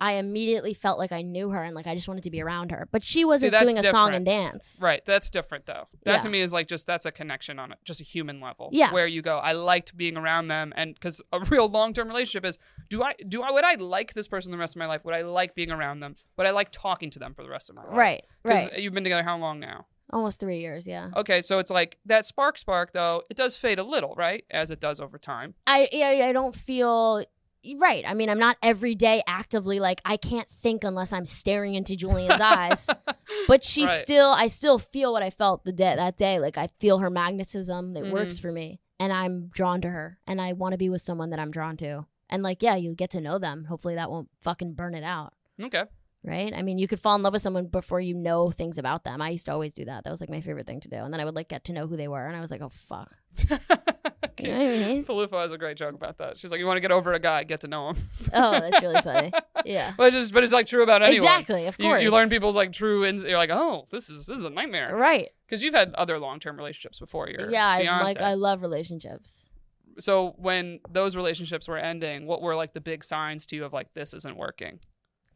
[0.01, 2.71] I immediately felt like I knew her and like I just wanted to be around
[2.71, 2.89] her.
[2.91, 4.77] But she wasn't that's doing a song and dance.
[4.81, 5.05] Right.
[5.05, 5.87] That's different though.
[6.03, 6.21] That Yeah.
[6.21, 8.69] to me is like just that's a connection on it, just a human level.
[8.73, 8.91] Yeah.
[8.91, 12.43] Where you go, I liked being around them, and because a real long term relationship
[12.45, 12.57] is,
[12.89, 15.05] do I do I would I like this person the rest of my life?
[15.05, 16.15] Would I like being around them?
[16.37, 17.95] Would I like talking to them for the rest of my life?
[17.95, 18.25] Right.
[18.43, 18.79] Because Right.
[18.81, 19.85] you've been together how long now?
[20.13, 20.85] Almost three years.
[20.87, 21.09] Yeah.
[21.15, 23.23] Okay, so it's like that spark, spark though.
[23.29, 24.45] It does fade a little, right?
[24.51, 25.55] As it does over time.
[25.67, 27.25] I I, I don't feel
[27.77, 28.03] right.
[28.07, 31.95] I mean, I'm not every day actively like I can't think unless I'm staring into
[31.95, 32.89] Julian's eyes.
[33.47, 33.99] But she Right.
[34.01, 36.39] still, I still feel what I felt the day that day.
[36.39, 37.97] Like I feel her magnetism.
[37.97, 38.41] It works Mm-hmm.
[38.47, 41.39] for me, and I'm drawn to her, and I want to be with someone that
[41.39, 42.05] I'm drawn to.
[42.29, 43.65] And like, yeah, you get to know them.
[43.65, 45.33] Hopefully, that won't fucking burn it out.
[45.61, 45.83] Okay.
[46.25, 46.53] Right?
[46.55, 49.21] I mean, you could fall in love with someone before you know things about them.
[49.21, 50.05] I used to always do that.
[50.05, 50.95] That was like my favorite thing to do.
[50.97, 52.61] And then I would like get to know who they were, and I was like,
[52.61, 53.11] oh fuck.
[54.39, 55.05] You know what I mean?
[55.05, 56.37] Falufo has a great joke about that.
[56.37, 57.97] She's like, "You want to get over a guy, get to know him."
[58.33, 59.31] Oh, that's really funny.
[59.65, 59.93] Yeah.
[59.95, 61.23] but it's just, but it's like true about anyone.
[61.25, 62.01] Exactly, of course.
[62.03, 64.93] you learn people's like true, ins- you're like, oh, this is this is a nightmare.
[64.97, 65.29] Right.
[65.45, 68.03] Because you've had other long term relationships before your Yeah, I fiance.
[68.03, 69.47] like I love relationships.
[69.99, 73.71] so when those relationships were ending, what were like the big signs to you of
[73.71, 74.79] like this isn't working?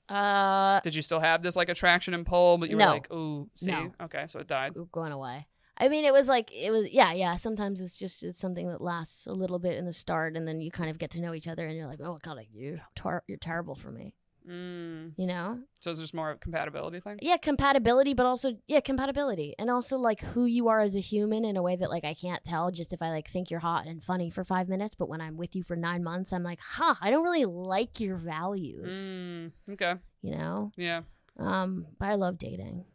[0.10, 2.86] Uh Did you still have this like attraction and pull, but you No.
[2.88, 3.92] were like, ooh, see, No.
[4.02, 4.74] okay, so it died.
[4.92, 5.48] going away.
[5.80, 7.36] I mean, it was like it was yeah, yeah.
[7.36, 10.60] Sometimes it's just it's something that lasts a little bit in the start, and then
[10.60, 12.80] you kind of get to know each other, and you're like, oh god, like, you're
[12.96, 14.16] tar- you're terrible for me,
[14.48, 15.14] Mm.
[15.18, 15.60] you know?
[15.80, 17.20] So it's just more of a compatibility thing.
[17.22, 21.44] Yeah, compatibility, but also yeah, compatibility, and also like who you are as a human
[21.46, 23.86] in a way that like I can't tell just if I like think you're hot
[23.88, 26.60] and funny for five minutes, but when I'm with you for nine months, I'm like,
[26.62, 29.52] huh, I don't really like your values, Mm.
[29.72, 30.72] Okay, you know?
[30.78, 31.02] yeah.
[31.38, 32.86] Um, but I love dating.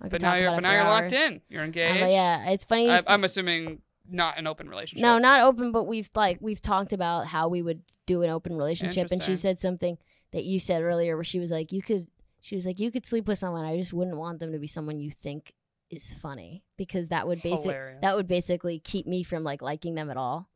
[0.00, 1.40] I But now you're but now you're locked in.
[1.48, 2.00] You're Um, engaged.
[2.00, 2.90] but yeah, it's funny.
[2.90, 5.00] I'm assuming not an open relationship.
[5.02, 8.56] no, not open, but we've like we've talked about how we would do an open
[8.56, 9.96] relationship, and she said something
[10.32, 12.08] that you said earlier, where she was like, "You could,"
[12.40, 13.64] she was like, "You could sleep with someone.
[13.64, 15.52] I just wouldn't want them to be someone you think
[15.90, 17.70] is funny because that would basic
[18.00, 20.48] that would basically keep me from like liking them at all."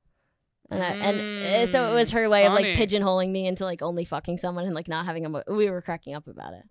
[0.68, 3.64] And I, and uh, so it was her way of Mm, like pigeonholing me into
[3.64, 5.28] like only fucking someone and like not having a.
[5.28, 6.64] Mo- we were cracking up about it.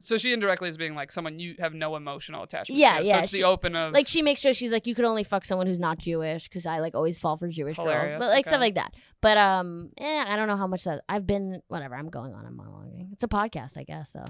[0.00, 2.78] So she indirectly is being like someone you have no emotional attachment.
[2.78, 3.06] Yeah, to.
[3.06, 5.04] yeah, So it's she- the open of like she makes sure she's like you could
[5.04, 8.20] only fuck someone who's not Jewish because I like always fall for Jewish Hilarious, girls,
[8.20, 8.50] but like okay.
[8.50, 8.94] stuff like that.
[9.20, 11.62] But um, eh, I don't know how much that I've been.
[11.68, 12.44] Whatever, I'm going on.
[12.44, 13.12] I'm monologuing.
[13.12, 14.26] It's a podcast, I guess, though.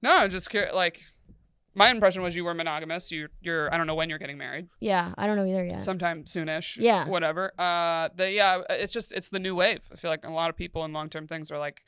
[0.00, 0.74] no, I'm just curious.
[0.74, 1.02] Like
[1.74, 3.10] my impression was you were monogamous.
[3.10, 4.68] You you're I don't know when you're getting married.
[4.80, 5.80] Yeah, I don't know either yet.
[5.80, 6.76] Sometime soonish.
[6.76, 7.06] Yeah.
[7.06, 7.52] Whatever.
[7.58, 9.82] Uh, the yeah, it's just it's the new wave.
[9.92, 11.82] I feel like a lot of people in long term things are like.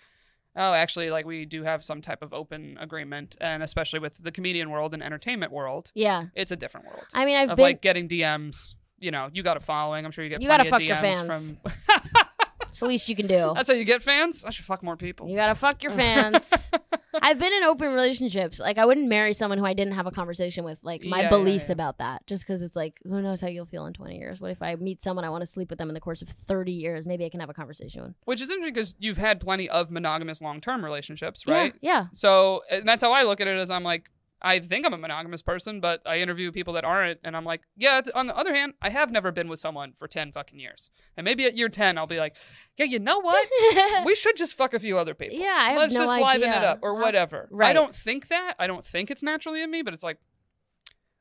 [0.57, 4.33] Oh, actually, like we do have some type of open agreement, and especially with the
[4.33, 7.05] comedian world and entertainment world, yeah, it's a different world.
[7.15, 7.63] I mean, I've of been.
[7.63, 8.75] like getting DMs.
[8.99, 10.05] You know, you got a following.
[10.05, 11.55] I'm sure you get You plenty gotta of fuck your fans.
[11.65, 12.23] from.
[12.71, 13.53] it's the least you can do.
[13.55, 14.45] That's how you get fans.
[14.45, 15.29] I should fuck more people.
[15.29, 16.53] You gotta fuck your fans.
[17.23, 18.59] I've been in open relationships.
[18.61, 20.79] Like, I wouldn't marry someone who I didn't have a conversation with.
[20.83, 21.73] Like, my Yeah, yeah, beliefs yeah.
[21.73, 22.25] about that.
[22.27, 24.41] Just because it's like, who knows how you'll feel in 20 years?
[24.41, 26.29] What if I meet someone I want to sleep with them in the course of
[26.29, 27.07] 30 years?
[27.07, 28.15] Maybe I can have a conversation with.
[28.25, 31.75] Which is interesting because you've had plenty of monogamous long term relationships, Yeah, right?
[31.81, 32.07] Yeah.
[32.13, 33.57] So and that's how I look at it.
[33.59, 34.09] As I'm like,
[34.43, 37.61] I think I'm a monogamous person, but I interview people that aren't, and I'm like,
[37.77, 38.01] yeah.
[38.15, 41.25] On the other hand, I have never been with someone for ten fucking years, and
[41.25, 42.37] maybe at year ten, I'll be like,
[42.77, 43.49] yeah, you know what?
[44.07, 45.39] we should just fuck a few other people.
[45.39, 47.49] Yeah, I have Let's no just liven it up or whatever.
[47.53, 47.73] I Right.
[47.75, 48.55] don't think that.
[48.59, 50.19] I don't think it's naturally in me, but it's like,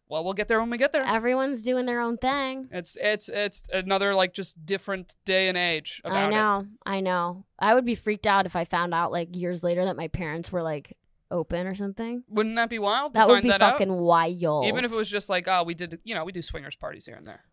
[0.08, 1.04] well, we'll get there when we get there.
[1.06, 2.68] Everyone's doing their own thing.
[2.72, 6.02] It's it's it's another like just different day and age.
[6.04, 6.32] About I it.
[6.32, 6.66] know.
[6.86, 7.46] I know.
[7.60, 10.52] I would be freaked out if I found out like years later that my parents
[10.52, 10.98] were like
[11.32, 12.24] open or something.
[12.30, 13.14] Wouldn't that be wild?
[13.14, 13.74] to That would be that out?
[13.74, 14.66] fucking wild.
[14.66, 17.06] Even if it was just like, oh, we did, you know, we do swingers parties
[17.06, 17.44] here and there.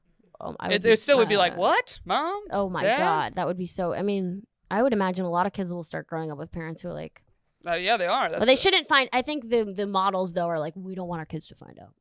[0.41, 2.43] Oh, It, be- it still would be like, what, mom?
[2.51, 2.99] Oh my Dad?
[2.99, 3.95] god, that would be so.
[3.95, 6.83] I mean, I would imagine a lot of kids will start growing up with parents
[6.83, 7.23] who are like,
[7.67, 8.29] Uh, yeah, they are.
[8.29, 8.59] That's but they it.
[8.59, 9.09] shouldn't find.
[9.13, 11.79] I think the the models though are like, we don't want our kids to find
[11.79, 11.95] out.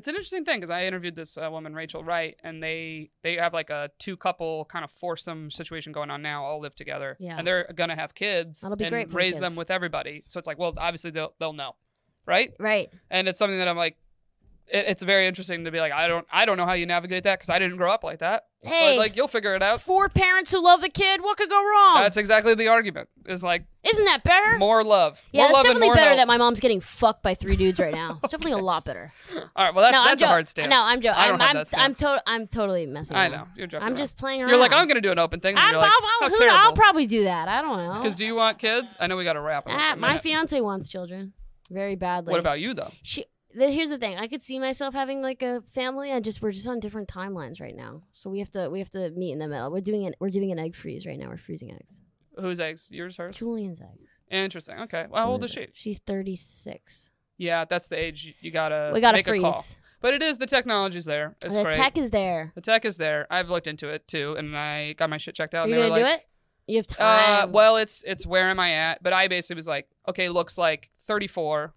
[0.00, 3.36] It's an interesting thing because I interviewed this uh, woman, Rachel Wright, and they they
[3.36, 6.42] have like a two couple kind of foursome situation going on now.
[6.42, 7.36] All live together, Yeah.
[7.36, 10.24] and they're gonna have kids That'll be and great raise them with everybody.
[10.28, 11.76] So it's like, well, obviously they'll they'll know,
[12.24, 12.54] right?
[12.58, 12.88] Right.
[13.10, 13.98] And it's something that I'm like,
[14.72, 17.24] it, it's very interesting to be like, I don't I don't know how you navigate
[17.24, 18.44] that because I didn't grow up like that.
[18.62, 19.80] Hey, But like you'll figure it out.
[19.80, 21.22] four parents who love the kid.
[21.22, 22.02] What could go wrong?
[22.02, 23.08] That's exactly the argument.
[23.26, 24.58] Is like Isn't that better?
[24.58, 25.26] more love.
[25.32, 26.16] yeah, more it's love definitely more better help.
[26.18, 28.18] that my mom's getting fucked by three dudes right now.
[28.24, 29.12] It's definitely a lot better.
[29.34, 30.68] All right, well that's no, I'm that's a jo- hard stance.
[30.68, 31.18] No, I'm joking.
[31.18, 33.16] I don't I'm I'm, I'm, to- I'm totally messing.
[33.16, 33.84] I know you're joking.
[33.86, 33.98] I'm around.
[33.98, 34.50] just playing around.
[34.50, 35.56] You're like I'm gonna do an open thing.
[35.56, 36.58] I'm, like, I'll, how who- terrible.
[36.58, 37.48] I'll probably do that.
[37.48, 37.94] I don't know.
[37.94, 38.94] Because do you want kids?
[39.00, 39.66] I know we got to wrap.
[39.66, 39.72] up.
[39.74, 41.32] Ah, my fiance wants children,
[41.70, 42.32] very badly.
[42.32, 42.92] What about you though?
[43.02, 43.24] she?
[43.54, 44.16] The, here's the thing.
[44.16, 46.12] I could see myself having like a family.
[46.12, 48.90] I just we're just on different timelines right now, so we have to we have
[48.90, 49.70] to meet in the middle.
[49.72, 51.28] We're doing an we're doing an egg freeze right now.
[51.28, 51.96] We're freezing eggs.
[52.40, 52.88] Whose eggs?
[52.92, 53.36] Yours, hers?
[53.36, 54.08] Julian's eggs.
[54.30, 54.78] Interesting.
[54.82, 55.06] Okay.
[55.10, 55.66] Well, how old is she?
[55.72, 57.10] She's 36.
[57.38, 59.42] Yeah, that's the age you- you gotta we got to make freeze.
[59.42, 59.64] a call.
[60.00, 61.36] But it is the technology's there.
[61.44, 61.74] It's the great.
[61.76, 62.52] tech is there.
[62.54, 63.26] the tech is there.
[63.30, 65.62] I've looked into it too, and I got my shit checked out.
[65.62, 66.26] Are and you they gonna were do like, it?
[66.66, 67.52] You have Uh, time.
[67.52, 69.02] well, it's it's where am I at?
[69.02, 71.74] But I basically was like, okay, looks like 34.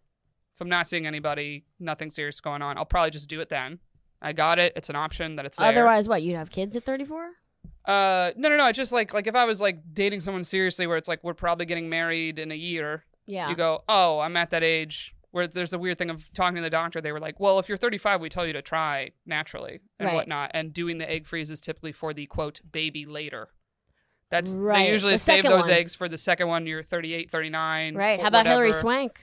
[0.53, 3.79] If I'm not seeing anybody, nothing serious going on, I'll probably just do it then.
[4.21, 4.73] I got it.
[4.75, 5.67] It's an option that it's there.
[5.67, 6.21] Otherwise, what?
[6.23, 7.31] You'd have kids at 34?
[7.85, 8.67] uh, no, no, no.
[8.67, 11.33] It's just like like if I was like dating someone seriously, where it's like we're
[11.33, 13.03] probably getting married in a year.
[13.25, 13.49] Yeah.
[13.49, 16.61] You go, oh, I'm at that age where there's a weird thing of talking to
[16.61, 17.01] the doctor.
[17.01, 20.13] They were like, well, if you're 35, we tell you to try naturally and Right.
[20.15, 20.51] whatnot.
[20.53, 23.47] And doing the egg freeze is typically for the quote baby later.
[24.29, 24.85] That's Right.
[24.85, 25.71] they usually The save those one.
[25.71, 26.67] eggs for the second one.
[26.67, 27.95] You're 38, 39.
[27.95, 28.19] right.
[28.21, 28.73] How about Hilary.
[28.73, 29.19] Swank?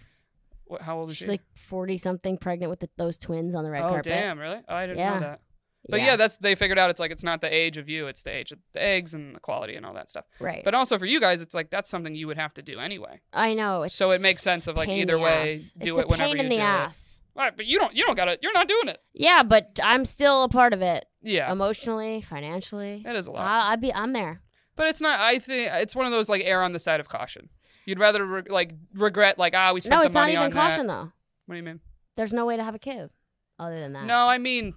[0.70, 1.24] What, how old is she?
[1.24, 1.32] She's she?
[1.32, 4.04] like 40 something, pregnant with the, those twins on the red oh carpet.
[4.04, 4.58] damn, really?
[4.68, 5.14] Oh, I didn't Yeah.
[5.14, 5.40] know that.
[5.88, 6.16] But yeah.
[6.16, 8.52] that's they figured out it's like it's not the age of you, it's the age
[8.52, 10.26] of the eggs and the quality and all that stuff.
[10.38, 10.62] right.
[10.62, 13.20] But also for you guys, it's like that's something you would have to do anyway.
[13.32, 13.86] I know.
[13.88, 15.72] So it makes sense of, like, either the way, ass.
[15.80, 16.64] do it's it a whenever pain you in the do it.
[16.64, 17.20] ass.
[17.34, 18.98] All right, but you don't you don't got to You're not doing it.
[19.14, 21.06] Yeah, but I'm still a part of it.
[21.22, 23.02] Yeah, Emotionally, financially.
[23.06, 23.40] it is a lot.
[23.46, 23.92] I, I'd be.
[23.94, 24.42] I'm there.
[24.76, 25.18] But it's not.
[25.20, 27.48] I think it's one of those like err on the side of caution.
[27.90, 30.00] You'd rather re- like regret like ah we spent the money on it.
[30.00, 30.92] No, the it's not money even on caution that.
[30.92, 31.12] though.
[31.46, 31.80] What do you mean?
[32.16, 33.10] There's no way to have a kid
[33.58, 34.04] other than that.
[34.04, 34.74] No, I mean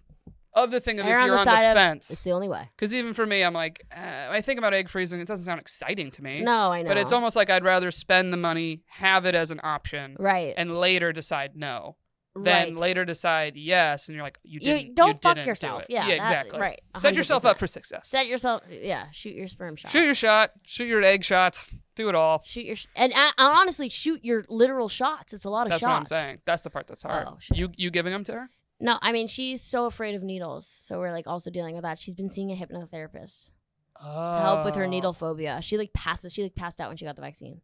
[0.55, 2.09] of the thing of Err if on you're the on the side of- fence.
[2.09, 2.69] It's the only way.
[2.75, 5.19] Because even for me, I'm like uh, I think about egg freezing.
[5.19, 6.41] It doesn't sound exciting to me.
[6.41, 6.87] No, I know.
[6.87, 10.55] But it's almost like I'd rather spend the money, have it as an option, right.
[10.57, 11.97] and later decide no.
[12.35, 12.75] Then right.
[12.75, 14.95] later decide yes, and you're like you You didn't.
[14.95, 15.83] don't fuck didn't yourself.
[15.87, 16.59] Yeah, yeah, that- exactly.
[16.59, 16.81] right.
[16.97, 18.09] Set yourself up for success.
[18.09, 18.63] Set yourself.
[18.69, 19.05] Yeah.
[19.11, 19.91] Shoot your sperm shot.
[19.91, 20.51] Shoot your shot.
[20.63, 21.75] Shoot your egg shots.
[21.95, 22.41] Do it all.
[22.43, 25.31] Shoot your sh- and, and honestly, shoot your literal shots.
[25.31, 26.09] It's a lot of That's shots.
[26.09, 26.41] That's what I'm saying.
[26.45, 27.27] That's the part that's oh, hard.
[27.29, 28.49] Oh, you you giving them to her?
[28.79, 31.99] No, I mean she's so afraid of needles, so we're like also dealing with that.
[31.99, 33.51] She's been seeing a hypnotherapist
[34.01, 34.35] Oh.
[34.35, 34.89] to help with her oh.
[34.89, 35.61] needle phobia.
[35.61, 36.33] She like passes.
[36.33, 37.61] She like passed out when she got the vaccine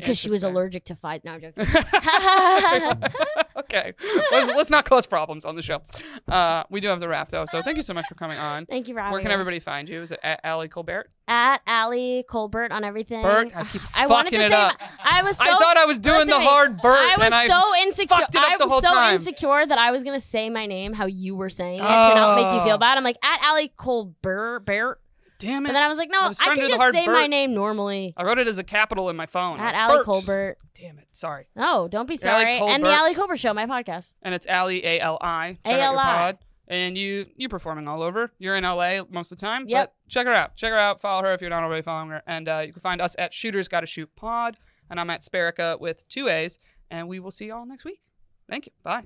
[0.00, 1.24] because she was allergic to fight.
[1.24, 1.66] No, I'm joking.
[3.58, 3.92] okay,
[4.30, 5.82] let's, let's not cause problems on the show.
[6.28, 8.66] Uh, we do have the wrap though, so thank you so much for coming on.
[8.66, 10.02] Thank you having Where can everybody find you?
[10.02, 11.04] Is it at Ali Kolbert?
[11.28, 13.20] at Ali Kolbert on everything.
[13.22, 14.80] Bert, I keep I wanted fucking to it say up.
[15.04, 16.44] I was so I thought I was doing listen the to me.
[16.46, 18.16] hard Bert, I was and I so insecure.
[18.16, 19.14] fucked it up I the was whole so time.
[19.14, 21.84] insecure that I was gonna say my name how you were saying it to
[22.14, 22.64] not make you Oh.
[22.64, 22.96] feel bad.
[22.96, 25.00] I'm like at Ali Kolbert, Bert.
[25.38, 25.72] Damn but it!
[25.74, 26.94] then I was like, no, I I, was trying to can do the just hard
[26.94, 28.14] say my name normally.
[28.16, 29.60] I wrote it as a capital in my phone.
[29.60, 30.06] At like, Ali Bert.
[30.06, 30.54] Kolbert.
[30.80, 31.08] Damn it!
[31.12, 31.48] Sorry.
[31.54, 32.58] No, don't be Ali sorry.
[32.58, 32.98] And the Kolbert.
[32.98, 34.12] Ali Kolbert Show, my podcast.
[34.22, 35.58] And it's Ali A L I.
[35.64, 36.02] Check out your A-L-I.
[36.02, 36.38] pod.
[36.68, 38.32] And you you performing all over.
[38.38, 39.66] You're in LA most of the time.
[39.68, 39.86] Yep.
[39.86, 40.56] But check her out.
[40.56, 41.00] Check her out.
[41.00, 42.22] Follow her if you're not already following her.
[42.26, 44.56] And uh, you can find us at Shooters Gotta Shoot Pod.
[44.90, 46.58] And I'm at Sparica with two A's.
[46.90, 48.00] And we will see y'all next week.
[48.48, 48.72] Thank you.
[48.82, 49.04] Bye.